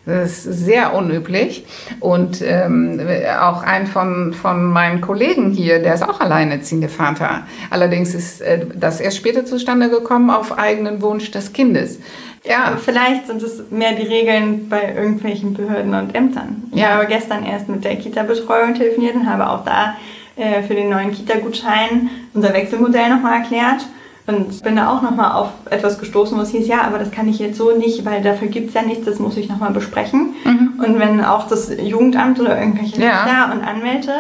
Das 0.08 0.46
ist 0.46 0.66
sehr 0.66 0.94
unüblich. 0.96 1.66
Und 2.00 2.42
ähm, 2.42 3.00
auch 3.42 3.62
ein 3.62 3.88
von, 3.88 4.34
von 4.34 4.64
meinen 4.64 5.02
Kollegen 5.02 5.52
hier, 5.52 5.80
der 5.80 5.94
ist 5.96 6.04
auch 6.08 6.22
alleinerziehende 6.22 6.88
Vater. 6.90 7.46
Allerdings 7.70 8.16
ist 8.16 8.42
äh, 8.42 8.66
das 8.74 9.02
erst 9.02 9.18
später 9.18 9.46
zustande 9.46 9.90
gekommen 9.90 10.30
auf 10.30 10.58
eigenen 10.58 11.02
Wunsch 11.02 11.30
des 11.32 11.52
Kindes. 11.54 12.00
Ja, 12.46 12.78
Vielleicht 12.78 13.28
sind 13.28 13.44
es 13.44 13.70
mehr 13.70 13.92
die 13.94 14.08
Regeln 14.08 14.70
bei 14.70 14.94
irgendwelchen 14.96 15.54
Behörden 15.54 15.94
und 15.94 16.16
Ämtern. 16.16 16.64
Ich 16.72 16.80
Ja. 16.80 16.92
habe 16.96 17.06
gestern 17.08 17.44
erst 17.46 17.68
mit 17.68 17.84
der 17.84 17.98
Kita-Betreuung 17.98 18.74
telefoniert 18.76 19.16
und 19.16 19.30
habe 19.30 19.50
auch 19.50 19.66
da 19.66 19.96
äh, 20.38 20.64
für 20.64 20.76
den 20.76 20.90
neuen 20.90 21.12
Kita-Gutschein 21.12 22.10
unser 22.34 22.54
Wechselmodell 22.54 23.10
nochmal 23.10 23.42
erklärt. 23.42 23.86
Und 24.28 24.62
bin 24.62 24.76
da 24.76 24.92
auch 24.92 25.02
nochmal 25.02 25.32
auf 25.42 25.50
etwas 25.70 25.98
gestoßen, 26.00 26.38
wo 26.38 26.42
es 26.42 26.50
hieß, 26.50 26.68
ja, 26.68 26.82
aber 26.82 27.00
das 27.00 27.12
kann 27.12 27.30
ich 27.30 27.40
jetzt 27.40 27.58
so 27.58 27.72
nicht, 27.72 28.04
weil 28.04 28.22
dafür 28.22 28.50
gibt 28.50 28.68
es 28.70 28.74
ja 28.74 28.82
nichts, 28.82 29.06
das 29.06 29.20
muss 29.20 29.38
ich 29.38 29.48
nochmal 29.48 29.72
besprechen. 29.72 30.36
Und 30.46 31.00
wenn 31.00 31.24
auch 31.24 31.48
das 31.48 31.72
Jugendamt 31.80 32.38
oder 32.42 32.60
irgendwelche 32.60 32.98
Mhm. 32.98 33.04
Ja. 33.04 33.24
Richter 33.24 33.54
und 33.56 33.64
Anwälte 33.64 34.12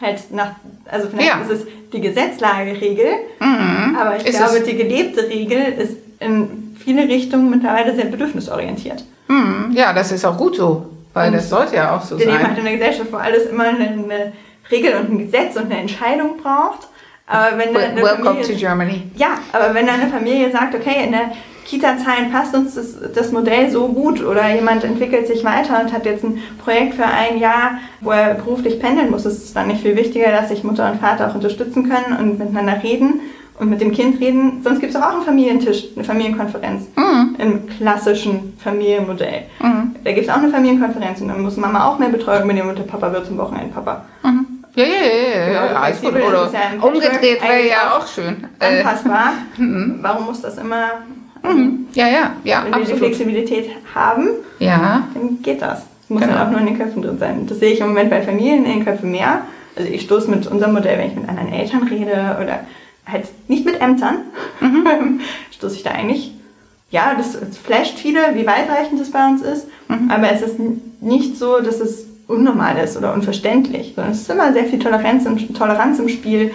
halt 0.00 0.30
nach, 0.32 0.52
also 0.88 1.08
vielleicht 1.08 1.28
Ja. 1.28 1.40
ist 1.40 1.50
es 1.50 1.66
die 1.92 2.00
Gesetzlageregel, 2.00 3.06
aber 4.00 4.16
ich 4.16 4.26
Ist 4.26 4.38
glaube, 4.38 4.60
die 4.60 4.76
gelebte 4.76 5.22
Regel 5.28 5.58
ist 5.78 5.96
in 6.20 6.76
viele 6.78 7.08
Richtungen 7.08 7.50
mittlerweile 7.50 7.94
sehr 7.94 8.04
bedürfnisorientiert. 8.06 9.04
hm, 9.26 9.72
ja, 9.72 9.92
das 9.92 10.12
ist 10.12 10.24
auch 10.24 10.36
gut 10.36 10.54
so, 10.56 10.86
weil 11.12 11.28
Und 11.28 11.34
das 11.38 11.48
sollte 11.50 11.74
ja 11.74 11.96
auch 11.96 12.02
so 12.02 12.16
Wir 12.18 12.26
leben 12.26 12.38
halt 12.38 12.46
sein. 12.48 12.56
in 12.58 12.66
einer 12.68 12.76
Gesellschaft, 12.78 13.12
wo 13.12 13.16
alles 13.16 13.46
immer 13.46 13.64
eine, 13.64 13.88
eine 13.88 14.32
Regel 14.70 14.94
und 14.94 15.10
ein 15.10 15.18
Gesetz 15.18 15.56
und 15.56 15.64
eine 15.64 15.78
Entscheidung 15.80 16.36
braucht. 16.40 16.86
Aber 17.26 17.58
wenn 17.58 17.76
eine 17.76 18.02
Welcome 18.02 18.24
to 18.24 18.42
Familie, 18.42 18.56
Germany. 18.56 19.02
ja, 19.16 19.28
aber 19.52 19.74
wenn 19.74 19.88
eine 19.88 20.08
Familie 20.08 20.50
sagt, 20.50 20.74
okay, 20.74 21.04
in 21.04 21.12
der 21.12 21.32
Kita-Zahlen 21.64 22.30
passt 22.30 22.54
uns 22.54 22.76
das, 22.76 22.96
das 23.12 23.32
Modell 23.32 23.70
so 23.70 23.88
gut 23.88 24.24
oder 24.24 24.54
jemand 24.54 24.84
entwickelt 24.84 25.26
sich 25.26 25.42
weiter 25.44 25.80
und 25.82 25.92
hat 25.92 26.06
jetzt 26.06 26.22
ein 26.22 26.40
Projekt 26.64 26.94
für 26.94 27.04
ein 27.06 27.38
Jahr, 27.38 27.78
wo 28.00 28.12
er 28.12 28.34
beruflich 28.34 28.78
pendeln 28.78 29.10
muss, 29.10 29.26
ist 29.26 29.44
es 29.44 29.52
dann 29.52 29.66
nicht 29.66 29.82
viel 29.82 29.96
wichtiger, 29.96 30.30
dass 30.30 30.50
sich 30.50 30.62
Mutter 30.62 30.88
und 30.92 31.00
Vater 31.00 31.28
auch 31.28 31.34
unterstützen 31.34 31.88
können 31.88 32.16
und 32.20 32.38
miteinander 32.38 32.80
reden 32.84 33.20
und 33.58 33.70
mit 33.70 33.80
dem 33.80 33.90
Kind 33.90 34.20
reden. 34.20 34.60
Sonst 34.62 34.78
gibt 34.80 34.94
es 34.94 35.00
auch 35.00 35.12
einen 35.12 35.22
Familientisch, 35.22 35.86
eine 35.96 36.04
Familienkonferenz 36.04 36.86
im 37.38 37.66
klassischen 37.66 38.56
Familienmodell. 38.62 39.46
Da 40.04 40.12
gibt 40.12 40.28
es 40.28 40.32
auch 40.32 40.38
eine 40.38 40.50
Familienkonferenz 40.50 41.20
und 41.20 41.28
dann 41.28 41.42
muss 41.42 41.56
Mama 41.56 41.88
auch 41.88 41.98
mehr 41.98 42.10
Betreuung 42.10 42.44
übernehmen 42.44 42.68
und 42.68 42.78
der 42.78 42.84
Papa 42.84 43.12
wird 43.12 43.26
zum 43.26 43.38
Wochenendpapa. 43.38 44.04
Ja, 44.76 44.84
ja, 44.84 44.92
ja, 44.92 45.36
ja, 45.38 45.52
ja, 45.52 45.76
alles 45.80 46.00
gut. 46.02 46.12
Oder 46.14 46.50
umgedreht 46.82 47.42
wäre 47.42 47.66
ja 47.68 47.96
auch 47.96 48.06
schön. 48.06 48.46
Äh, 48.60 48.78
Anpassbar. 48.80 49.32
Warum 50.02 50.26
muss 50.26 50.42
das 50.42 50.58
immer, 50.58 50.90
ja, 51.94 52.08
ja, 52.08 52.32
ja, 52.44 52.62
wenn 52.64 52.72
wir 52.72 52.76
die 52.76 52.82
absolut. 52.82 52.98
Flexibilität 52.98 53.70
haben, 53.94 54.28
Ja, 54.58 55.04
dann 55.14 55.40
geht 55.42 55.62
das. 55.62 55.82
Es 56.04 56.10
muss 56.10 56.20
Genau. 56.22 56.34
halt 56.34 56.46
auch 56.46 56.50
nur 56.50 56.60
in 56.60 56.66
den 56.66 56.78
Köpfen 56.78 57.02
drin 57.02 57.18
sein. 57.18 57.46
Das 57.46 57.58
sehe 57.58 57.72
ich 57.72 57.80
im 57.80 57.88
Moment 57.88 58.10
bei 58.10 58.20
Familien 58.22 58.64
in 58.64 58.70
den 58.78 58.84
Köpfen 58.84 59.10
mehr. 59.10 59.40
Also 59.76 59.90
ich 59.90 60.02
stoße 60.02 60.30
mit 60.30 60.46
unserem 60.46 60.72
Modell, 60.74 60.98
wenn 60.98 61.08
ich 61.08 61.16
mit 61.16 61.28
anderen 61.28 61.52
Eltern 61.52 61.82
rede 61.88 62.36
oder 62.42 62.60
halt 63.10 63.26
nicht 63.48 63.64
mit 63.64 63.80
Ämtern, 63.80 64.16
Mhm. 64.60 65.20
stoße 65.52 65.76
ich 65.76 65.82
da 65.84 65.90
eigentlich. 65.92 66.32
Ja, 66.90 67.14
das, 67.16 67.38
das 67.38 67.58
flasht 67.58 67.98
viele, 67.98 68.20
wie 68.34 68.46
weitreichend 68.46 69.00
das 69.00 69.10
bei 69.10 69.26
uns 69.26 69.42
ist, 69.42 69.66
Mhm. 69.88 70.10
aber 70.10 70.30
es 70.32 70.42
ist 70.42 70.56
nicht 71.00 71.36
so, 71.36 71.60
dass 71.60 71.80
es 71.80 72.05
unnormal 72.28 72.76
ist 72.78 72.96
oder 72.96 73.14
unverständlich, 73.14 73.92
sondern 73.94 74.12
es 74.12 74.22
ist 74.22 74.30
immer 74.30 74.52
sehr 74.52 74.64
viel 74.64 74.78
Toleranz 74.78 75.26
im, 75.26 75.54
Toleranz 75.54 75.98
im 75.98 76.08
Spiel 76.08 76.50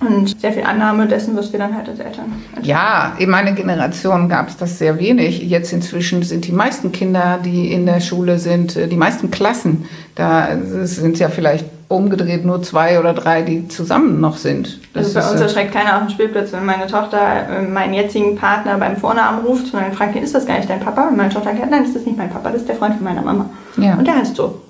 und 0.00 0.40
sehr 0.40 0.52
viel 0.52 0.62
Annahme 0.62 1.06
dessen, 1.06 1.36
was 1.36 1.52
wir 1.52 1.58
dann 1.58 1.76
halt 1.76 1.88
als 1.88 1.98
Eltern 1.98 2.32
Ja, 2.62 3.14
in 3.18 3.28
meiner 3.28 3.52
Generation 3.52 4.28
gab 4.28 4.48
es 4.48 4.56
das 4.56 4.78
sehr 4.78 4.98
wenig. 4.98 5.42
Jetzt 5.42 5.72
inzwischen 5.72 6.22
sind 6.22 6.46
die 6.46 6.52
meisten 6.52 6.90
Kinder, 6.90 7.38
die 7.44 7.72
in 7.72 7.84
der 7.84 8.00
Schule 8.00 8.38
sind, 8.38 8.76
äh, 8.76 8.88
die 8.88 8.96
meisten 8.96 9.30
Klassen, 9.30 9.84
da 10.14 10.56
sind 10.84 11.18
ja 11.18 11.28
vielleicht 11.28 11.66
umgedreht 11.88 12.44
nur 12.44 12.62
zwei 12.62 13.00
oder 13.00 13.12
drei, 13.12 13.42
die 13.42 13.66
zusammen 13.66 14.20
noch 14.20 14.36
sind. 14.36 14.78
Also 14.94 15.12
bei 15.12 15.20
ist, 15.20 15.30
uns 15.32 15.40
äh, 15.40 15.44
erschreckt 15.44 15.74
keiner 15.74 15.96
auf 15.96 16.06
dem 16.06 16.10
Spielplatz, 16.10 16.52
wenn 16.52 16.64
meine 16.64 16.86
Tochter 16.86 17.18
äh, 17.50 17.62
meinen 17.62 17.94
jetzigen 17.94 18.36
Partner 18.36 18.78
beim 18.78 18.96
Vornamen 18.96 19.44
ruft 19.44 19.74
und 19.74 19.80
dann 19.80 19.92
fragt 19.92 20.14
ist 20.14 20.34
das 20.34 20.46
gar 20.46 20.56
nicht 20.56 20.70
dein 20.70 20.80
Papa? 20.80 21.08
Und 21.08 21.16
meine 21.16 21.30
Tochter 21.30 21.50
sagt, 21.50 21.70
nein, 21.70 21.82
das 21.84 21.96
ist 21.96 22.06
nicht 22.06 22.16
mein 22.16 22.30
Papa, 22.30 22.50
das 22.50 22.60
ist 22.60 22.68
der 22.68 22.76
Freund 22.76 22.94
von 22.94 23.04
meiner 23.04 23.22
Mama. 23.22 23.50
Ja. 23.76 23.94
Und 23.94 24.06
der 24.06 24.16
heißt 24.16 24.36
so. 24.36 24.60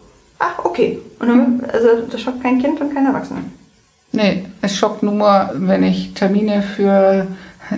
Ach, 0.40 0.64
okay. 0.64 0.98
Und 1.20 1.28
dann, 1.28 1.62
also 1.72 1.88
das 2.10 2.20
schockt 2.20 2.42
kein 2.42 2.60
Kind 2.60 2.80
und 2.80 2.92
kein 2.92 3.06
Erwachsener. 3.06 3.42
Nee, 4.12 4.46
es 4.62 4.76
schockt 4.76 5.02
nur, 5.02 5.50
wenn 5.54 5.84
ich 5.84 6.14
Termine 6.14 6.62
für 6.62 7.28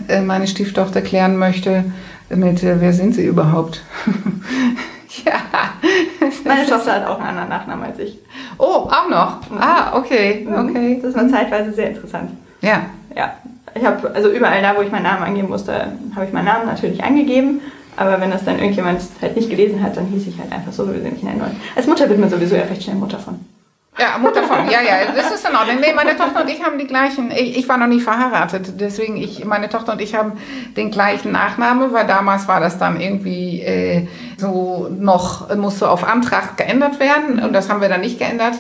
äh, 0.09 0.23
meine 0.23 0.47
Stieftochter 0.47 1.03
klären 1.03 1.37
möchte, 1.37 1.85
mit 2.31 2.63
äh, 2.63 2.81
wer 2.81 2.93
sind 2.93 3.15
sie 3.15 3.27
überhaupt? 3.27 3.83
ja. 5.25 5.33
Meine 6.45 6.67
Tochter 6.67 6.95
hat 6.95 7.07
auch 7.07 7.19
einen 7.19 7.29
anderen 7.29 7.49
Nachnamen 7.49 7.85
als 7.85 7.99
ich. 7.99 8.19
Oh, 8.59 8.89
auch 8.89 9.09
noch. 9.11 9.41
Ah, 9.59 9.97
okay, 9.99 10.47
okay. 10.51 11.01
Das 11.03 11.15
war 11.15 11.29
zeitweise 11.29 11.73
sehr 11.73 11.91
interessant. 11.91 12.31
Ja. 12.61 12.87
Ja, 13.15 13.35
Ich 13.75 13.85
habe 13.85 14.11
also 14.15 14.31
überall 14.31 14.63
da, 14.63 14.77
wo 14.77 14.83
ich 14.83 14.91
meinen 14.91 15.03
Namen 15.03 15.25
angeben 15.25 15.49
musste, 15.49 15.93
habe 16.15 16.25
ich 16.27 16.33
meinen 16.33 16.47
Namen 16.47 16.67
natürlich 16.67 17.03
angegeben. 17.03 17.61
Aber 17.97 18.21
wenn 18.21 18.31
das 18.31 18.45
dann 18.45 18.59
irgendjemand 18.59 19.01
halt 19.21 19.37
nicht 19.37 19.51
gelesen 19.51 19.83
hat, 19.83 19.97
dann 19.97 20.07
hieß 20.07 20.27
ich 20.27 20.39
halt 20.39 20.51
einfach 20.51 20.73
so, 20.73 20.87
sie 21.01 21.11
mich 21.11 21.23
nennen 21.23 21.41
wollen. 21.41 21.57
Als 21.77 21.87
Mutter 21.87 22.09
wird 22.09 22.19
man 22.19 22.31
sowieso 22.31 22.57
ja 22.57 22.63
recht 22.63 22.83
schnell 22.83 22.97
Mutter 22.97 23.19
von. 23.19 23.39
Ja, 23.99 24.17
Mutter 24.17 24.43
von, 24.45 24.71
ja, 24.71 24.81
ja, 24.81 25.13
das 25.15 25.33
ist 25.33 25.47
in 25.47 25.55
Ordnung. 25.55 25.77
Nee, 25.79 25.93
meine 25.95 26.17
Tochter 26.17 26.41
und 26.41 26.49
ich 26.49 26.65
haben 26.65 26.79
die 26.79 26.87
gleichen, 26.87 27.31
ich, 27.31 27.59
ich 27.59 27.69
war 27.69 27.77
noch 27.77 27.87
nicht 27.87 28.03
verheiratet, 28.03 28.81
deswegen 28.81 29.19
ich, 29.19 29.45
meine 29.45 29.69
Tochter 29.69 29.93
und 29.93 30.01
ich 30.01 30.15
haben 30.15 30.33
den 30.79 30.91
gleichen 30.91 31.31
Nachname, 31.31 31.93
weil 31.93 32.07
damals 32.07 32.49
war 32.49 32.59
das 32.59 32.79
dann 32.79 32.99
irgendwie 32.99 33.61
äh, 33.61 34.09
so 34.39 34.89
noch, 34.99 35.55
musste 35.57 35.91
auf 35.91 36.09
Antrag 36.09 36.57
geändert 36.57 37.01
werden 37.01 37.39
und 37.39 37.53
das 37.53 37.69
haben 37.69 37.83
wir 37.83 37.91
dann 37.91 38.01
nicht 38.01 38.19
geändert, 38.19 38.55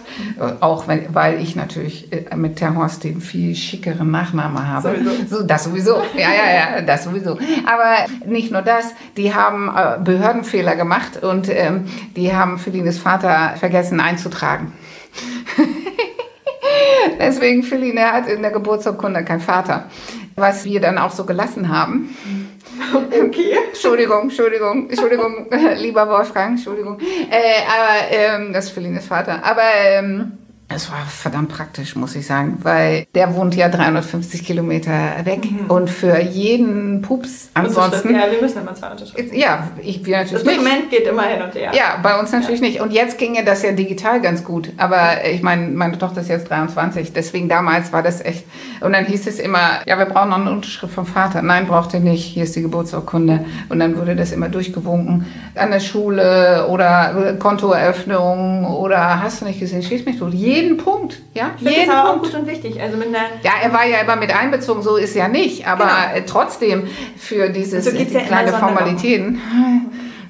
auch 0.60 0.86
wenn, 0.86 1.14
weil 1.14 1.40
ich 1.40 1.56
natürlich 1.56 2.12
äh, 2.12 2.36
mit 2.36 2.60
der 2.60 2.76
Horst 2.76 3.02
den 3.02 3.22
viel 3.22 3.54
schickeren 3.56 4.10
Nachname 4.10 4.68
habe. 4.68 4.96
Sowieso. 4.96 5.36
So, 5.38 5.42
das 5.44 5.64
sowieso, 5.64 6.02
ja, 6.14 6.28
ja, 6.30 6.54
ja, 6.54 6.82
das 6.82 7.04
sowieso. 7.04 7.38
Aber 7.64 8.04
nicht 8.26 8.52
nur 8.52 8.60
das, 8.60 8.94
die 9.16 9.34
haben 9.34 9.74
äh, 9.74 9.98
Behördenfehler 9.98 10.76
gemacht 10.76 11.22
und 11.22 11.48
ähm, 11.48 11.86
die 12.16 12.36
haben 12.36 12.58
Felines 12.58 12.98
Vater 12.98 13.54
vergessen 13.56 13.98
einzutragen. 13.98 14.74
Deswegen 17.18 17.62
Feline 17.62 18.12
hat 18.12 18.28
in 18.28 18.42
der 18.42 18.50
Geburtsurkunde 18.50 19.24
kein 19.24 19.40
Vater. 19.40 19.90
Was 20.36 20.64
wir 20.64 20.80
dann 20.80 20.98
auch 20.98 21.10
so 21.10 21.24
gelassen 21.24 21.68
haben. 21.68 22.16
Okay. 22.92 23.56
Entschuldigung, 23.68 24.22
Entschuldigung, 24.22 24.88
Entschuldigung, 24.88 25.46
lieber 25.76 26.08
Wolfgang, 26.08 26.52
Entschuldigung. 26.52 26.98
Äh, 27.00 27.62
aber 27.66 28.10
ähm, 28.10 28.52
das 28.52 28.66
ist 28.66 28.70
Felines 28.72 29.06
Vater. 29.06 29.44
Aber 29.44 29.62
ähm, 29.62 30.38
es 30.74 30.90
war 30.90 31.04
verdammt 31.06 31.50
praktisch, 31.50 31.96
muss 31.96 32.14
ich 32.14 32.26
sagen, 32.26 32.58
weil 32.62 33.06
der 33.14 33.34
wohnt 33.34 33.54
ja 33.54 33.68
350 33.68 34.44
Kilometer 34.44 34.92
weg 35.24 35.50
mhm. 35.50 35.70
und 35.70 35.90
für 35.90 36.20
jeden 36.20 37.02
Pups 37.02 37.50
ansonsten. 37.54 38.14
Ja, 38.14 38.30
wir 38.30 38.40
müssen 38.40 38.62
immer 38.62 38.74
zwei 38.74 38.90
unterschreiben. 38.90 39.30
Ja, 39.34 39.68
ich 39.82 40.04
wir 40.04 40.18
natürlich. 40.18 40.44
Das 40.44 40.54
Dokument 40.54 40.90
geht 40.90 41.06
immer 41.06 41.22
hin 41.22 41.42
und 41.42 41.54
her. 41.54 41.72
Ja, 41.74 41.98
bei 42.02 42.18
uns 42.18 42.32
natürlich 42.32 42.60
ja. 42.60 42.66
nicht. 42.66 42.80
Und 42.80 42.92
jetzt 42.92 43.18
ginge 43.18 43.44
das 43.44 43.62
ja 43.62 43.72
digital 43.72 44.20
ganz 44.20 44.44
gut. 44.44 44.70
Aber 44.76 45.24
ich 45.24 45.42
meine, 45.42 45.68
meine 45.68 45.98
Tochter 45.98 46.20
ist 46.20 46.28
jetzt 46.28 46.50
23, 46.50 47.12
deswegen 47.12 47.48
damals 47.48 47.92
war 47.92 48.02
das 48.02 48.24
echt. 48.24 48.44
Und 48.80 48.92
dann 48.92 49.04
hieß 49.04 49.26
es 49.26 49.38
immer, 49.38 49.80
ja, 49.86 49.98
wir 49.98 50.06
brauchen 50.06 50.30
noch 50.30 50.40
eine 50.40 50.50
Unterschrift 50.50 50.94
vom 50.94 51.06
Vater. 51.06 51.42
Nein, 51.42 51.66
braucht 51.66 51.94
ihr 51.94 52.00
nicht. 52.00 52.24
Hier 52.24 52.44
ist 52.44 52.56
die 52.56 52.62
Geburtsurkunde. 52.62 53.44
Und 53.68 53.78
dann 53.78 53.96
wurde 53.96 54.16
das 54.16 54.32
immer 54.32 54.48
durchgewunken 54.48 55.26
an 55.54 55.70
der 55.70 55.80
Schule 55.80 56.66
oder 56.68 57.36
Kontoeröffnung 57.38 58.64
oder 58.64 59.22
hast 59.22 59.40
du 59.40 59.44
nicht 59.44 59.60
gesehen, 59.60 59.82
schieß 59.82 60.04
mich 60.04 60.18
tot. 60.18 60.32
Jeden 60.32 60.61
jeden 60.62 60.76
Punkt. 60.76 61.20
Ja, 61.34 61.52
ich 61.56 61.62
jeden 61.62 61.86
das 61.86 61.96
aber 61.96 62.10
Punkt. 62.10 62.26
auch 62.26 62.30
gut 62.30 62.40
und 62.40 62.46
wichtig. 62.46 62.80
Also 62.80 62.96
mit 62.96 63.08
einer 63.08 63.26
ja, 63.42 63.52
er 63.62 63.72
war 63.72 63.86
ja 63.86 64.00
immer 64.00 64.16
mit 64.16 64.34
einbezogen, 64.34 64.82
so 64.82 64.96
ist 64.96 65.14
ja 65.14 65.28
nicht. 65.28 65.66
Aber 65.66 65.84
genau. 65.84 66.18
Äh, 66.18 66.22
trotzdem 66.26 66.86
für 67.16 67.50
dieses 67.50 67.84
so 67.84 67.90
die 67.90 68.04
ja 68.04 68.20
kleine 68.20 68.52
Formalitäten. 68.52 69.40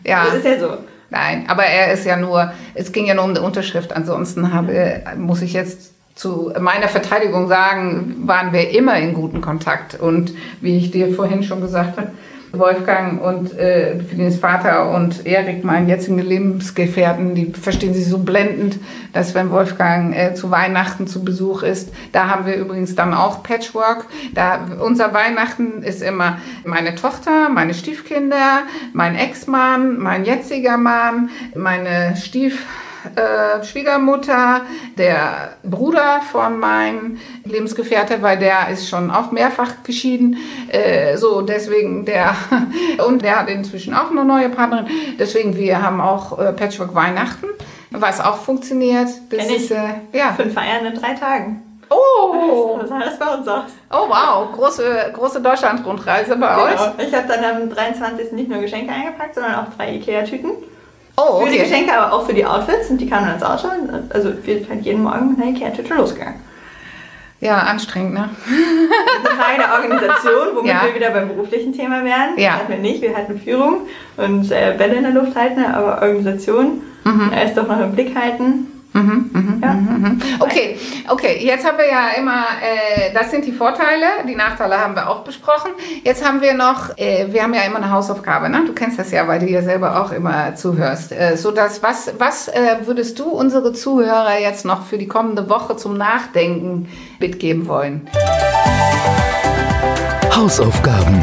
Ja. 0.04 0.24
Das 0.24 0.34
ist 0.38 0.44
ja 0.44 0.58
so. 0.58 0.78
Nein, 1.10 1.44
aber 1.46 1.64
er 1.64 1.92
ist 1.92 2.04
ja 2.04 2.16
nur, 2.16 2.52
es 2.74 2.90
ging 2.90 3.06
ja 3.06 3.14
nur 3.14 3.22
um 3.22 3.34
die 3.34 3.40
Unterschrift. 3.40 3.92
Ansonsten 3.92 4.52
habe, 4.52 5.02
muss 5.16 5.42
ich 5.42 5.52
jetzt 5.52 5.92
zu 6.14 6.52
meiner 6.58 6.88
Verteidigung 6.88 7.48
sagen, 7.48 8.16
waren 8.24 8.52
wir 8.52 8.70
immer 8.70 8.96
in 8.96 9.14
guten 9.14 9.40
Kontakt. 9.40 10.00
Und 10.00 10.34
wie 10.60 10.76
ich 10.76 10.90
dir 10.90 11.14
vorhin 11.14 11.42
schon 11.42 11.60
gesagt 11.60 11.98
habe, 11.98 12.10
Wolfgang 12.52 13.22
und 13.22 13.58
äh, 13.58 13.98
Felines 14.00 14.38
Vater 14.38 14.90
und 14.90 15.26
Erik, 15.26 15.64
meinen 15.64 15.88
jetzigen 15.88 16.18
Lebensgefährten, 16.18 17.34
die 17.34 17.46
verstehen 17.46 17.94
sich 17.94 18.06
so 18.06 18.18
blendend, 18.18 18.78
dass 19.12 19.34
wenn 19.34 19.50
Wolfgang 19.50 20.14
äh, 20.14 20.34
zu 20.34 20.50
Weihnachten 20.50 21.06
zu 21.06 21.24
Besuch 21.24 21.62
ist, 21.62 21.92
da 22.12 22.28
haben 22.28 22.44
wir 22.46 22.56
übrigens 22.56 22.94
dann 22.94 23.14
auch 23.14 23.42
Patchwork. 23.42 24.06
Da, 24.34 24.66
unser 24.84 25.14
Weihnachten 25.14 25.82
ist 25.82 26.02
immer 26.02 26.38
meine 26.64 26.94
Tochter, 26.94 27.48
meine 27.48 27.74
Stiefkinder, 27.74 28.62
mein 28.92 29.16
Ex-Mann, 29.16 29.98
mein 29.98 30.24
jetziger 30.24 30.76
Mann, 30.76 31.30
meine 31.54 32.16
Stief 32.16 32.66
äh, 33.16 33.64
Schwiegermutter, 33.64 34.62
der 34.96 35.56
Bruder 35.62 36.20
von 36.30 36.58
meinem 36.58 37.18
Lebensgefährte, 37.44 38.22
weil 38.22 38.38
der 38.38 38.68
ist 38.70 38.88
schon 38.88 39.10
auch 39.10 39.32
mehrfach 39.32 39.82
geschieden. 39.84 40.36
Äh, 40.68 41.16
so, 41.16 41.42
deswegen 41.42 42.04
der, 42.04 42.34
und 43.06 43.22
der 43.22 43.40
hat 43.40 43.48
inzwischen 43.48 43.94
auch 43.94 44.10
eine 44.10 44.24
neue 44.24 44.48
Partnerin. 44.48 44.86
Deswegen, 45.18 45.56
wir 45.56 45.82
haben 45.82 46.00
auch 46.00 46.38
äh, 46.38 46.52
Patchwork 46.52 46.94
Weihnachten, 46.94 47.46
was 47.90 48.20
auch 48.20 48.36
funktioniert. 48.36 49.08
Das 49.30 49.46
ist, 49.50 49.70
äh, 49.70 49.76
ja. 50.12 50.32
Fünf 50.32 50.54
Feiern 50.54 50.86
in 50.86 50.94
drei 50.94 51.14
Tagen. 51.14 51.62
Oh! 51.90 52.78
Das 52.80 52.88
sah 52.88 52.98
das 53.00 53.18
bei 53.18 53.34
uns 53.34 53.46
aus. 53.46 53.72
Oh 53.90 54.08
wow, 54.08 54.50
große, 54.52 55.12
große 55.12 55.40
Deutschland-Rundreise 55.42 56.36
bei 56.36 56.54
genau. 56.54 56.64
euch. 56.64 57.06
Ich 57.06 57.14
habe 57.14 57.28
dann 57.28 57.44
am 57.44 57.70
23. 57.70 58.32
nicht 58.32 58.48
nur 58.48 58.60
Geschenke 58.60 58.92
eingepackt, 58.92 59.34
sondern 59.34 59.54
auch 59.56 59.76
drei 59.76 59.96
Ikea-Tüten. 59.96 60.52
Oh, 61.16 61.22
okay. 61.22 61.44
Für 61.44 61.52
die 61.52 61.58
Geschenke, 61.58 61.92
aber 61.98 62.12
auch 62.12 62.26
für 62.26 62.34
die 62.34 62.46
Outfits 62.46 62.90
und 62.90 62.98
die 62.98 63.08
kamen 63.08 63.26
dann 63.26 63.34
ins 63.34 63.44
Auto. 63.44 63.68
Also 64.10 64.32
wir 64.44 64.54
sind 64.58 64.68
halt 64.68 64.82
jeden 64.82 65.02
Morgen 65.02 65.30
mit 65.30 65.40
einer 65.40 65.50
Ikea-Tüte 65.50 65.94
losgegangen. 65.94 66.40
Ja, 67.40 67.58
anstrengend, 67.58 68.14
ne? 68.14 68.30
Das 68.30 69.24
ist 69.24 69.30
eine 69.30 69.42
Frage 69.42 69.58
der 69.58 69.72
Organisation, 69.74 70.48
womit 70.54 70.70
ja. 70.70 70.82
wir 70.86 70.94
wieder 70.94 71.10
beim 71.10 71.26
beruflichen 71.26 71.72
Thema 71.72 72.04
wären. 72.04 72.38
Ja. 72.38 72.52
Das 72.52 72.60
hatten 72.60 72.72
wir 72.72 72.78
nicht, 72.78 73.02
wir 73.02 73.16
hatten 73.16 73.40
Führung 73.40 73.88
und 74.16 74.50
äh, 74.52 74.76
Bälle 74.78 74.94
in 74.94 75.02
der 75.02 75.12
Luft 75.12 75.34
halten, 75.34 75.64
aber 75.64 76.02
Organisation, 76.02 76.82
mhm. 77.02 77.32
ist 77.44 77.56
doch 77.56 77.66
noch 77.66 77.80
im 77.80 77.92
Blick 77.92 78.16
halten. 78.16 78.68
Mhm, 78.94 79.30
mhm, 79.32 79.60
ja. 79.62 79.72
Mhm, 79.72 80.02
mhm. 80.02 80.22
Okay, 80.38 80.76
okay. 81.08 81.38
Jetzt 81.40 81.66
haben 81.66 81.78
wir 81.78 81.88
ja 81.88 82.10
immer, 82.18 82.44
äh, 82.60 83.12
das 83.14 83.30
sind 83.30 83.44
die 83.46 83.52
Vorteile, 83.52 84.06
die 84.28 84.34
Nachteile 84.34 84.78
haben 84.78 84.94
wir 84.94 85.08
auch 85.08 85.24
besprochen. 85.24 85.70
Jetzt 86.04 86.26
haben 86.26 86.42
wir 86.42 86.54
noch, 86.54 86.96
äh, 86.98 87.26
wir 87.30 87.42
haben 87.42 87.54
ja 87.54 87.62
immer 87.62 87.76
eine 87.76 87.90
Hausaufgabe, 87.90 88.50
ne? 88.50 88.64
Du 88.66 88.74
kennst 88.74 88.98
das 88.98 89.10
ja, 89.10 89.26
weil 89.26 89.40
du 89.40 89.46
ja 89.46 89.62
selber 89.62 90.02
auch 90.02 90.12
immer 90.12 90.54
zuhörst. 90.54 91.12
Äh, 91.12 91.36
so 91.36 91.50
dass 91.50 91.82
was, 91.82 92.12
was 92.18 92.48
äh, 92.48 92.78
würdest 92.84 93.18
du 93.18 93.24
unsere 93.24 93.72
Zuhörer 93.72 94.38
jetzt 94.38 94.64
noch 94.64 94.84
für 94.84 94.98
die 94.98 95.08
kommende 95.08 95.48
Woche 95.48 95.76
zum 95.76 95.96
Nachdenken 95.96 96.88
mitgeben 97.18 97.66
wollen? 97.68 98.08
Hausaufgaben. 100.34 101.22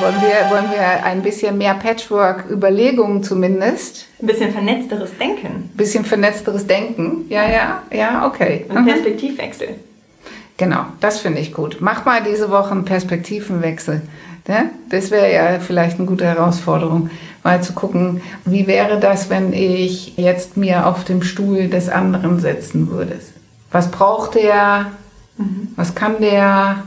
Wollen 0.00 0.22
wir, 0.22 0.50
wollen 0.50 0.70
wir 0.70 1.04
ein 1.04 1.20
bisschen 1.22 1.58
mehr 1.58 1.74
Patchwork-Überlegungen 1.74 3.22
zumindest? 3.22 4.06
Ein 4.22 4.28
bisschen 4.28 4.50
vernetzteres 4.50 5.10
Denken. 5.18 5.46
Ein 5.46 5.76
bisschen 5.76 6.06
vernetzteres 6.06 6.66
Denken. 6.66 7.26
Ja, 7.28 7.46
ja, 7.46 7.82
ja, 7.92 8.26
okay. 8.26 8.64
Und 8.70 8.80
mhm. 8.80 8.86
Perspektivwechsel. 8.86 9.68
Genau, 10.56 10.86
das 11.00 11.20
finde 11.20 11.40
ich 11.40 11.52
gut. 11.52 11.78
Mach 11.80 12.06
mal 12.06 12.22
diese 12.22 12.50
Woche 12.50 12.70
einen 12.70 12.86
Perspektivenwechsel. 12.86 14.00
Ne? 14.48 14.70
Das 14.88 15.10
wäre 15.10 15.30
ja 15.34 15.60
vielleicht 15.60 15.98
eine 15.98 16.08
gute 16.08 16.24
Herausforderung, 16.24 17.10
mal 17.44 17.62
zu 17.62 17.74
gucken, 17.74 18.22
wie 18.46 18.66
wäre 18.66 18.98
das, 19.00 19.28
wenn 19.28 19.52
ich 19.52 20.16
jetzt 20.16 20.56
mir 20.56 20.86
auf 20.86 21.04
dem 21.04 21.22
Stuhl 21.22 21.68
des 21.68 21.90
anderen 21.90 22.40
setzen 22.40 22.90
würde. 22.90 23.20
Was 23.70 23.90
braucht 23.90 24.34
der? 24.34 24.86
Mhm. 25.36 25.68
Was 25.76 25.94
kann 25.94 26.22
der? 26.22 26.84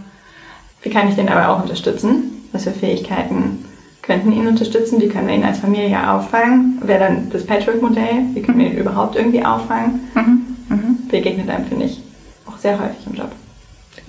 Wie 0.82 0.90
kann 0.90 1.10
ich 1.10 1.16
den 1.16 1.30
aber 1.30 1.50
auch 1.50 1.62
unterstützen? 1.62 2.43
Was 2.54 2.64
für 2.64 2.72
Fähigkeiten 2.72 3.66
könnten 4.02 4.32
ihn 4.32 4.48
unterstützen, 4.48 5.02
wie 5.02 5.08
können 5.08 5.28
wir 5.28 5.36
ihn 5.36 5.44
als 5.44 5.60
Familie 5.60 6.10
auffangen, 6.10 6.80
wäre 6.84 7.00
dann 7.00 7.30
das 7.30 7.46
Patchwork-Modell, 7.46 8.26
wie 8.34 8.42
können 8.42 8.60
wir 8.60 8.68
ihn 8.68 8.78
überhaupt 8.78 9.16
irgendwie 9.16 9.44
auffangen, 9.44 10.02
mhm. 10.14 10.46
Mhm. 10.70 11.08
begegnet 11.08 11.50
einem, 11.50 11.66
finde 11.66 11.86
ich, 11.86 12.02
auch 12.46 12.58
sehr 12.58 12.80
häufig 12.80 13.08
im 13.08 13.16
Job. 13.16 13.32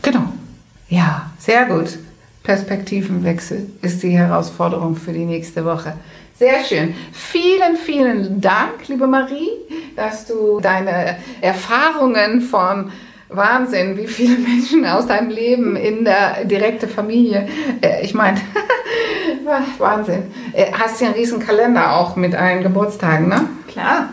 Genau. 0.02 0.24
Ja, 0.88 1.30
sehr 1.38 1.64
gut. 1.66 1.98
Perspektivenwechsel 2.42 3.70
ist 3.80 4.02
die 4.02 4.11
Herausforderung 4.11 4.96
für 4.96 5.12
die 5.12 5.24
nächste 5.24 5.64
Woche. 5.64 5.94
Sehr 6.37 6.64
schön. 6.64 6.94
Vielen, 7.12 7.76
vielen 7.76 8.40
Dank, 8.40 8.88
liebe 8.88 9.07
Marie, 9.07 9.48
dass 9.96 10.26
du 10.26 10.61
deine 10.61 11.16
Erfahrungen 11.40 12.40
von 12.40 12.90
Wahnsinn, 13.29 13.97
wie 13.97 14.07
viele 14.07 14.37
Menschen 14.49 14.87
aus 14.87 15.07
deinem 15.07 15.31
Leben 15.31 15.77
in 15.77 16.05
der 16.05 16.45
direkte 16.45 16.89
Familie. 16.89 17.49
Äh, 17.81 18.05
ich 18.05 18.15
meine, 18.15 18.41
Wahnsinn. 19.79 20.33
Äh, 20.53 20.73
hast 20.73 21.01
ja 21.01 21.09
einen 21.09 21.17
riesen 21.17 21.41
Kalender 21.41 21.97
auch 21.97 22.17
mit 22.17 22.35
allen 22.35 22.63
Geburtstagen, 22.63 23.29
ne? 23.29 23.49
Klar. 23.69 24.11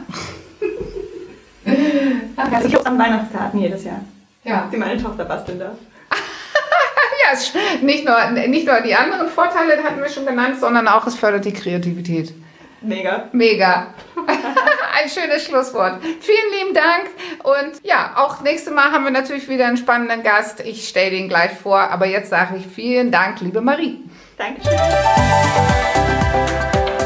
also 2.35 2.67
ich 2.67 2.75
habe 2.75 2.85
an 2.85 2.99
Weihnachtskarten 2.99 3.59
jedes 3.59 3.83
Jahr. 3.83 4.01
Ja. 4.43 4.69
Die 4.71 4.77
meine 4.77 5.01
Tochter 5.01 5.25
basteln 5.25 5.59
darf. 5.59 5.75
ja, 6.11 7.37
nicht 7.85 8.05
nur, 8.05 8.47
nicht 8.47 8.65
nur 8.65 8.81
die 8.81 8.95
anderen 8.95 9.27
Vorteile 9.27 9.83
hatten 9.83 10.01
wir 10.01 10.09
schon 10.09 10.25
genannt, 10.25 10.59
sondern 10.59 10.87
auch 10.87 11.05
es 11.05 11.15
fördert 11.15 11.45
die 11.45 11.53
Kreativität. 11.53 12.33
Mega. 12.81 13.29
Mega. 13.31 13.93
Ein 14.25 15.07
schönes 15.07 15.45
Schlusswort. 15.45 16.01
Vielen 16.01 16.51
lieben 16.59 16.73
Dank. 16.73 17.11
Und 17.43 17.83
ja, 17.83 18.13
auch 18.17 18.41
nächstes 18.41 18.71
Mal 18.71 18.91
haben 18.91 19.03
wir 19.03 19.11
natürlich 19.11 19.49
wieder 19.49 19.65
einen 19.65 19.77
spannenden 19.77 20.21
Gast. 20.21 20.59
Ich 20.59 20.87
stelle 20.87 21.11
den 21.11 21.27
gleich 21.27 21.51
vor. 21.51 21.79
Aber 21.79 22.05
jetzt 22.05 22.29
sage 22.29 22.57
ich 22.57 22.67
vielen 22.67 23.11
Dank, 23.11 23.41
liebe 23.41 23.61
Marie. 23.61 24.03
Dankeschön. 24.37 24.77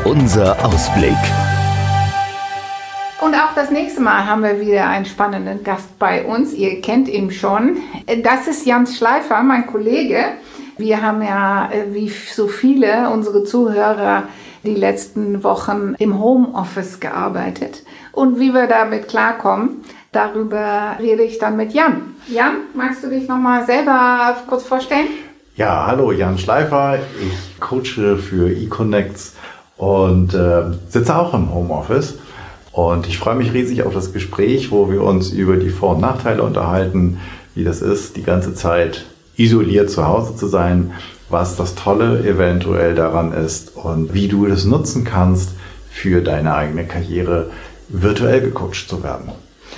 Unser 0.04 0.58
Ausblick. 0.65 1.15
Und 3.21 3.34
auch 3.34 3.56
das 3.56 3.71
nächste 3.71 4.02
Mal 4.02 4.26
haben 4.26 4.43
wir 4.43 4.60
wieder 4.60 4.88
einen 4.88 5.06
spannenden 5.06 5.63
Gast 5.63 5.98
bei 6.00 6.26
uns. 6.26 6.54
Ihr 6.54 6.82
kennt 6.82 7.08
ihn 7.08 7.32
schon. 7.32 7.78
Das 8.24 8.48
ist 8.48 8.65
Jans 8.65 8.98
Schleifer, 8.98 9.41
mein 9.41 9.67
Kollege. 9.67 10.34
Wir 10.78 11.02
haben 11.02 11.21
ja, 11.21 11.71
äh, 11.71 11.93
wie 11.93 12.10
so 12.10 12.50
viele 12.50 13.10
unsere 13.10 13.45
Zuhörer, 13.45 14.24
die 14.63 14.76
letzten 14.76 15.43
Wochen 15.43 15.95
im 15.98 16.19
Homeoffice 16.19 17.00
gearbeitet. 17.00 17.84
Und 18.12 18.39
wie 18.39 18.54
wir 18.54 18.67
damit 18.67 19.08
klarkommen, 19.08 19.84
darüber 20.15 20.95
rede 20.99 21.23
ich 21.23 21.38
dann 21.38 21.58
mit 21.58 21.73
Jan. 21.73 22.15
Jan, 22.28 22.56
magst 22.73 23.04
du 23.04 23.10
dich 23.10 23.28
nochmal 23.28 23.65
selber 23.65 24.36
kurz 24.47 24.63
vorstellen? 24.63 25.08
Ja, 25.56 25.86
hallo, 25.88 26.12
Jan 26.12 26.38
Schleifer. 26.38 26.99
Ich 27.21 27.60
coache 27.60 28.17
für 28.17 28.49
eConnects 28.49 29.36
und 29.78 30.34
äh, 30.34 30.63
sitze 30.89 31.15
auch 31.15 31.34
im 31.34 31.54
Homeoffice. 31.54 32.15
Und 32.71 33.08
ich 33.08 33.17
freue 33.17 33.36
mich 33.36 33.54
riesig 33.54 33.84
auf 33.84 33.93
das 33.93 34.12
Gespräch, 34.12 34.71
wo 34.71 34.91
wir 34.91 35.01
uns 35.01 35.32
über 35.32 35.56
die 35.56 35.69
Vor- 35.69 35.95
und 35.95 36.01
Nachteile 36.01 36.43
unterhalten, 36.43 37.21
wie 37.54 37.63
das 37.63 37.82
ist, 37.82 38.17
die 38.17 38.23
ganze 38.23 38.54
Zeit 38.54 39.06
isoliert 39.38 39.89
zu 39.89 40.06
Hause 40.06 40.36
zu 40.36 40.47
sein, 40.47 40.91
was 41.30 41.56
das 41.56 41.75
Tolle 41.75 42.28
eventuell 42.28 42.95
daran 42.95 43.32
ist 43.32 43.75
und 43.75 44.13
wie 44.13 44.28
du 44.28 44.45
das 44.45 44.65
nutzen 44.65 45.04
kannst 45.06 45.51
für 45.89 46.21
deine 46.21 46.54
eigene 46.54 46.86
Karriere, 46.86 47.49
virtuell 47.88 48.41
gecoacht 48.41 48.89
zu 48.89 49.04
werden. 49.04 49.32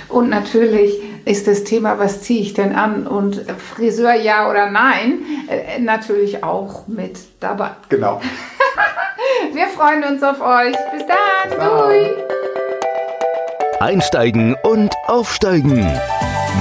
Und 0.08 0.30
natürlich 0.30 1.00
ist 1.24 1.46
das 1.46 1.64
Thema, 1.64 1.98
was 1.98 2.22
ziehe 2.22 2.40
ich 2.40 2.54
denn 2.54 2.74
an 2.74 3.06
und 3.06 3.44
Friseur 3.58 4.14
ja 4.14 4.50
oder 4.50 4.70
nein, 4.70 5.20
äh, 5.48 5.78
natürlich 5.78 6.42
auch 6.42 6.86
mit 6.88 7.18
dabei. 7.40 7.72
Genau. 7.88 8.20
Wir 9.52 9.66
freuen 9.68 10.04
uns 10.04 10.22
auf 10.22 10.40
euch. 10.40 10.76
Bis 10.92 11.04
dann. 11.06 11.58
Dann. 11.58 12.06
Einsteigen 13.80 14.56
und 14.62 14.92
Aufsteigen. 15.06 15.86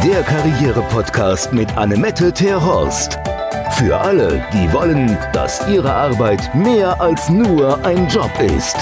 Der 0.03 0.21
Karriere-Podcast 0.23 1.53
mit 1.53 1.75
Annemette 1.77 2.31
Terhorst. 2.31 3.17
Für 3.77 3.99
alle, 3.99 4.45
die 4.53 4.71
wollen, 4.73 5.17
dass 5.33 5.67
ihre 5.67 5.93
Arbeit 5.93 6.53
mehr 6.53 6.99
als 6.99 7.29
nur 7.29 7.83
ein 7.85 8.07
Job 8.07 8.31
ist. 8.39 8.77